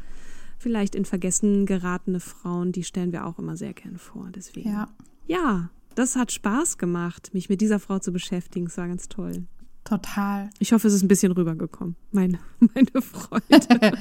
vielleicht 0.58 0.95
in 0.95 1.06
Vergessen 1.06 1.66
geratene 1.66 2.20
Frauen, 2.20 2.72
die 2.72 2.84
stellen 2.84 3.12
wir 3.12 3.26
auch 3.26 3.39
immer 3.39 3.58
sehr 3.58 3.74
gern 3.74 3.97
vor. 3.97 4.30
Deswegen. 4.34 4.70
Ja. 4.70 4.88
Ja, 5.28 5.70
das 5.95 6.16
hat 6.16 6.32
Spaß 6.32 6.78
gemacht, 6.78 7.32
mich 7.34 7.49
mit 7.49 7.62
dieser 7.62 7.80
Frau 7.80 7.99
zu 7.99 8.12
beschäftigen. 8.12 8.68
Es 8.68 8.78
war 8.78 8.88
ganz 8.88 9.08
toll. 9.08 9.45
Total. 9.84 10.49
Ich 10.60 10.74
hoffe, 10.74 10.88
es 10.88 10.93
ist 10.93 11.03
ein 11.03 11.08
bisschen 11.08 11.32
rübergekommen, 11.32 11.95
meine, 12.12 12.39
meine 12.60 13.01
Freude. 13.01 13.93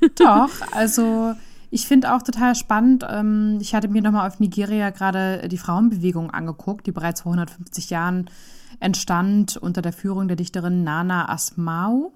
Doch, 0.14 0.50
also 0.72 1.34
ich 1.70 1.88
finde 1.88 2.14
auch 2.14 2.22
total 2.22 2.54
spannend. 2.54 3.04
Ähm, 3.08 3.58
ich 3.60 3.74
hatte 3.74 3.88
mir 3.88 4.00
nochmal 4.00 4.28
auf 4.28 4.38
Nigeria 4.38 4.90
gerade 4.90 5.48
die 5.48 5.58
Frauenbewegung 5.58 6.30
angeguckt, 6.30 6.86
die 6.86 6.92
bereits 6.92 7.22
vor 7.22 7.32
150 7.32 7.90
Jahren 7.90 8.30
entstand 8.78 9.56
unter 9.56 9.82
der 9.82 9.92
Führung 9.92 10.28
der 10.28 10.36
Dichterin 10.36 10.84
Nana 10.84 11.28
Asmau. 11.28 12.12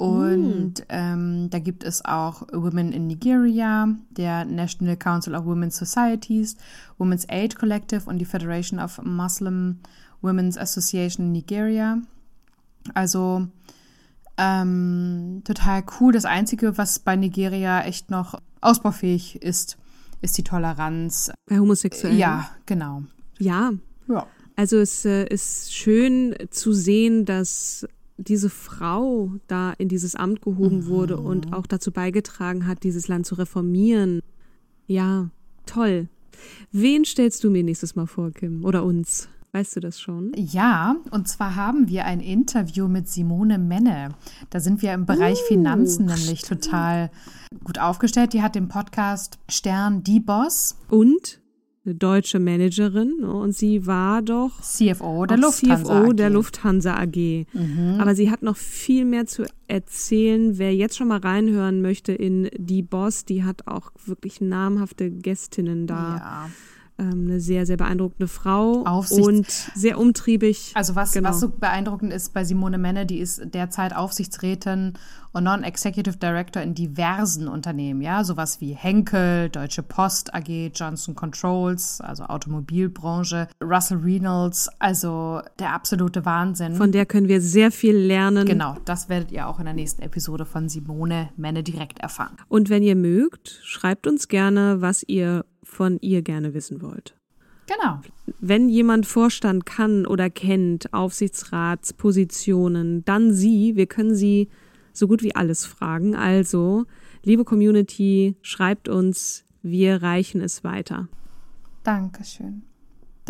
Und 0.00 0.78
mm. 0.78 0.84
ähm, 0.88 1.50
da 1.50 1.58
gibt 1.58 1.84
es 1.84 2.02
auch 2.02 2.48
Women 2.54 2.90
in 2.90 3.06
Nigeria, 3.06 3.86
der 4.08 4.46
National 4.46 4.96
Council 4.96 5.34
of 5.34 5.44
Women's 5.44 5.76
Societies, 5.76 6.56
Women's 6.96 7.28
Aid 7.28 7.56
Collective 7.56 8.08
und 8.08 8.16
die 8.16 8.24
Federation 8.24 8.78
of 8.78 8.98
Muslim 9.02 9.80
Women's 10.22 10.56
Association 10.56 11.26
in 11.26 11.32
Nigeria. 11.32 11.98
Also 12.94 13.46
ähm, 14.38 15.42
total 15.44 15.84
cool. 16.00 16.14
Das 16.14 16.24
Einzige, 16.24 16.78
was 16.78 16.98
bei 17.00 17.14
Nigeria 17.14 17.82
echt 17.82 18.10
noch 18.10 18.40
ausbaufähig 18.62 19.42
ist, 19.42 19.76
ist 20.22 20.38
die 20.38 20.44
Toleranz. 20.44 21.30
Bei 21.44 21.58
Homosexuellen? 21.58 22.16
Ja, 22.16 22.48
genau. 22.64 23.02
Ja. 23.38 23.72
Ja. 24.08 24.26
Also 24.56 24.78
es 24.78 25.04
äh, 25.04 25.26
ist 25.26 25.74
schön 25.74 26.34
zu 26.48 26.72
sehen, 26.72 27.26
dass 27.26 27.86
diese 28.20 28.50
Frau 28.50 29.32
da 29.46 29.72
in 29.72 29.88
dieses 29.88 30.14
Amt 30.14 30.42
gehoben 30.42 30.78
mhm. 30.78 30.86
wurde 30.86 31.16
und 31.16 31.52
auch 31.52 31.66
dazu 31.66 31.90
beigetragen 31.90 32.66
hat, 32.66 32.82
dieses 32.82 33.08
Land 33.08 33.26
zu 33.26 33.34
reformieren. 33.34 34.20
Ja, 34.86 35.30
toll. 35.66 36.08
Wen 36.72 37.04
stellst 37.04 37.44
du 37.44 37.50
mir 37.50 37.62
nächstes 37.62 37.96
Mal 37.96 38.06
vor, 38.06 38.30
Kim? 38.30 38.64
Oder 38.64 38.84
uns? 38.84 39.28
Weißt 39.52 39.74
du 39.74 39.80
das 39.80 40.00
schon? 40.00 40.32
Ja, 40.36 40.96
und 41.10 41.26
zwar 41.26 41.56
haben 41.56 41.88
wir 41.88 42.04
ein 42.04 42.20
Interview 42.20 42.86
mit 42.86 43.08
Simone 43.08 43.58
Menne. 43.58 44.10
Da 44.48 44.60
sind 44.60 44.80
wir 44.80 44.94
im 44.94 45.06
Bereich 45.06 45.40
uh, 45.42 45.48
Finanzen 45.48 46.06
nämlich 46.06 46.40
stimmt. 46.40 46.64
total 46.64 47.10
gut 47.64 47.80
aufgestellt. 47.80 48.32
Die 48.32 48.42
hat 48.42 48.54
den 48.54 48.68
Podcast 48.68 49.38
Stern 49.48 50.04
Die 50.04 50.20
Boss. 50.20 50.76
Und 50.88 51.39
eine 51.84 51.94
deutsche 51.94 52.38
Managerin 52.38 53.20
ne? 53.20 53.32
und 53.32 53.52
sie 53.52 53.86
war 53.86 54.20
doch 54.20 54.60
CFO 54.60 55.24
der 55.24 55.38
Lufthansa 55.38 55.84
CFO 55.84 56.10
AG. 56.10 56.16
der 56.16 56.30
Lufthansa 56.30 56.94
AG. 56.96 57.46
Mhm. 57.52 57.96
Aber 57.98 58.14
sie 58.14 58.30
hat 58.30 58.42
noch 58.42 58.56
viel 58.56 59.04
mehr 59.04 59.26
zu 59.26 59.46
erzählen. 59.66 60.58
Wer 60.58 60.74
jetzt 60.74 60.96
schon 60.96 61.08
mal 61.08 61.20
reinhören 61.20 61.80
möchte 61.80 62.12
in 62.12 62.50
die 62.56 62.82
Boss, 62.82 63.24
die 63.24 63.44
hat 63.44 63.66
auch 63.66 63.92
wirklich 64.04 64.40
namhafte 64.40 65.10
Gästinnen 65.10 65.86
da. 65.86 66.16
Ja 66.16 66.50
ähm, 67.00 67.24
eine 67.26 67.40
sehr, 67.40 67.66
sehr 67.66 67.76
beeindruckende 67.76 68.28
Frau 68.28 68.84
Aufsichts 68.84 69.26
und 69.26 69.46
sehr 69.74 69.98
umtriebig. 69.98 70.72
Also 70.74 70.94
was, 70.94 71.12
genau. 71.12 71.30
was 71.30 71.40
so 71.40 71.48
beeindruckend 71.48 72.12
ist 72.12 72.34
bei 72.34 72.44
Simone 72.44 72.78
Menne, 72.78 73.06
die 73.06 73.18
ist 73.18 73.42
derzeit 73.54 73.96
Aufsichtsrätin 73.96 74.94
und 75.32 75.44
Non-Executive 75.44 76.16
Director 76.16 76.62
in 76.62 76.74
diversen 76.74 77.48
Unternehmen, 77.48 78.00
ja, 78.02 78.24
sowas 78.24 78.60
wie 78.60 78.72
Henkel, 78.72 79.48
Deutsche 79.48 79.82
Post 79.82 80.34
AG, 80.34 80.72
Johnson 80.74 81.14
Controls, 81.14 82.00
also 82.00 82.24
Automobilbranche, 82.24 83.48
Russell 83.62 83.98
Reynolds, 83.98 84.68
also 84.78 85.40
der 85.58 85.72
absolute 85.72 86.24
Wahnsinn. 86.24 86.74
Von 86.74 86.92
der 86.92 87.06
können 87.06 87.28
wir 87.28 87.40
sehr 87.40 87.70
viel 87.70 87.96
lernen. 87.96 88.46
Genau, 88.46 88.76
das 88.84 89.08
werdet 89.08 89.30
ihr 89.32 89.46
auch 89.46 89.58
in 89.58 89.66
der 89.66 89.74
nächsten 89.74 90.02
Episode 90.02 90.44
von 90.44 90.68
Simone 90.68 91.30
Menne 91.36 91.62
direkt 91.62 92.00
erfahren. 92.00 92.36
Und 92.48 92.68
wenn 92.68 92.82
ihr 92.82 92.96
mögt, 92.96 93.60
schreibt 93.62 94.06
uns 94.06 94.28
gerne, 94.28 94.80
was 94.80 95.04
ihr 95.06 95.44
von 95.70 95.98
ihr 96.00 96.22
gerne 96.22 96.54
wissen 96.54 96.82
wollt. 96.82 97.14
Genau. 97.66 98.00
Wenn 98.40 98.68
jemand 98.68 99.06
Vorstand 99.06 99.64
kann 99.64 100.04
oder 100.04 100.28
kennt, 100.28 100.92
Aufsichtsratspositionen, 100.92 103.04
dann 103.04 103.32
sie. 103.32 103.76
Wir 103.76 103.86
können 103.86 104.12
sie 104.14 104.48
so 104.92 105.06
gut 105.06 105.22
wie 105.22 105.36
alles 105.36 105.66
fragen. 105.66 106.16
Also, 106.16 106.86
liebe 107.22 107.44
Community, 107.44 108.34
schreibt 108.42 108.88
uns, 108.88 109.44
wir 109.62 110.02
reichen 110.02 110.40
es 110.40 110.64
weiter. 110.64 111.06
Dankeschön. 111.84 112.62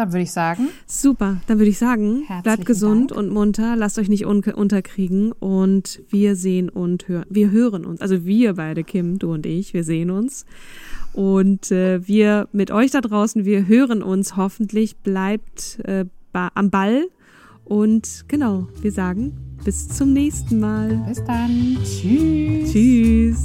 Dann 0.00 0.12
würde 0.12 0.22
ich 0.22 0.32
sagen. 0.32 0.68
Super, 0.86 1.42
dann 1.46 1.58
würde 1.58 1.68
ich 1.68 1.76
sagen, 1.76 2.22
bleibt 2.42 2.64
gesund 2.64 3.10
Dank. 3.10 3.20
und 3.20 3.30
munter, 3.30 3.76
lasst 3.76 3.98
euch 3.98 4.08
nicht 4.08 4.24
un 4.24 4.42
unterkriegen 4.42 5.32
und 5.32 6.00
wir 6.08 6.36
sehen 6.36 6.70
und 6.70 7.06
hören. 7.06 7.26
Wir 7.28 7.50
hören 7.50 7.84
uns. 7.84 8.00
Also 8.00 8.24
wir 8.24 8.54
beide, 8.54 8.82
Kim, 8.82 9.18
du 9.18 9.34
und 9.34 9.44
ich, 9.44 9.74
wir 9.74 9.84
sehen 9.84 10.10
uns. 10.10 10.46
Und 11.12 11.70
äh, 11.70 12.06
wir 12.08 12.48
mit 12.52 12.70
euch 12.70 12.92
da 12.92 13.02
draußen, 13.02 13.44
wir 13.44 13.66
hören 13.66 14.02
uns 14.02 14.36
hoffentlich. 14.36 14.96
Bleibt 14.96 15.80
äh, 15.84 16.06
am 16.32 16.70
Ball. 16.70 17.04
Und 17.64 18.24
genau, 18.26 18.68
wir 18.80 18.92
sagen 18.92 19.36
bis 19.66 19.86
zum 19.88 20.14
nächsten 20.14 20.60
Mal. 20.60 21.04
Bis 21.06 21.22
dann. 21.24 21.76
Tschüss. 21.84 22.72
Tschüss. 22.72 23.44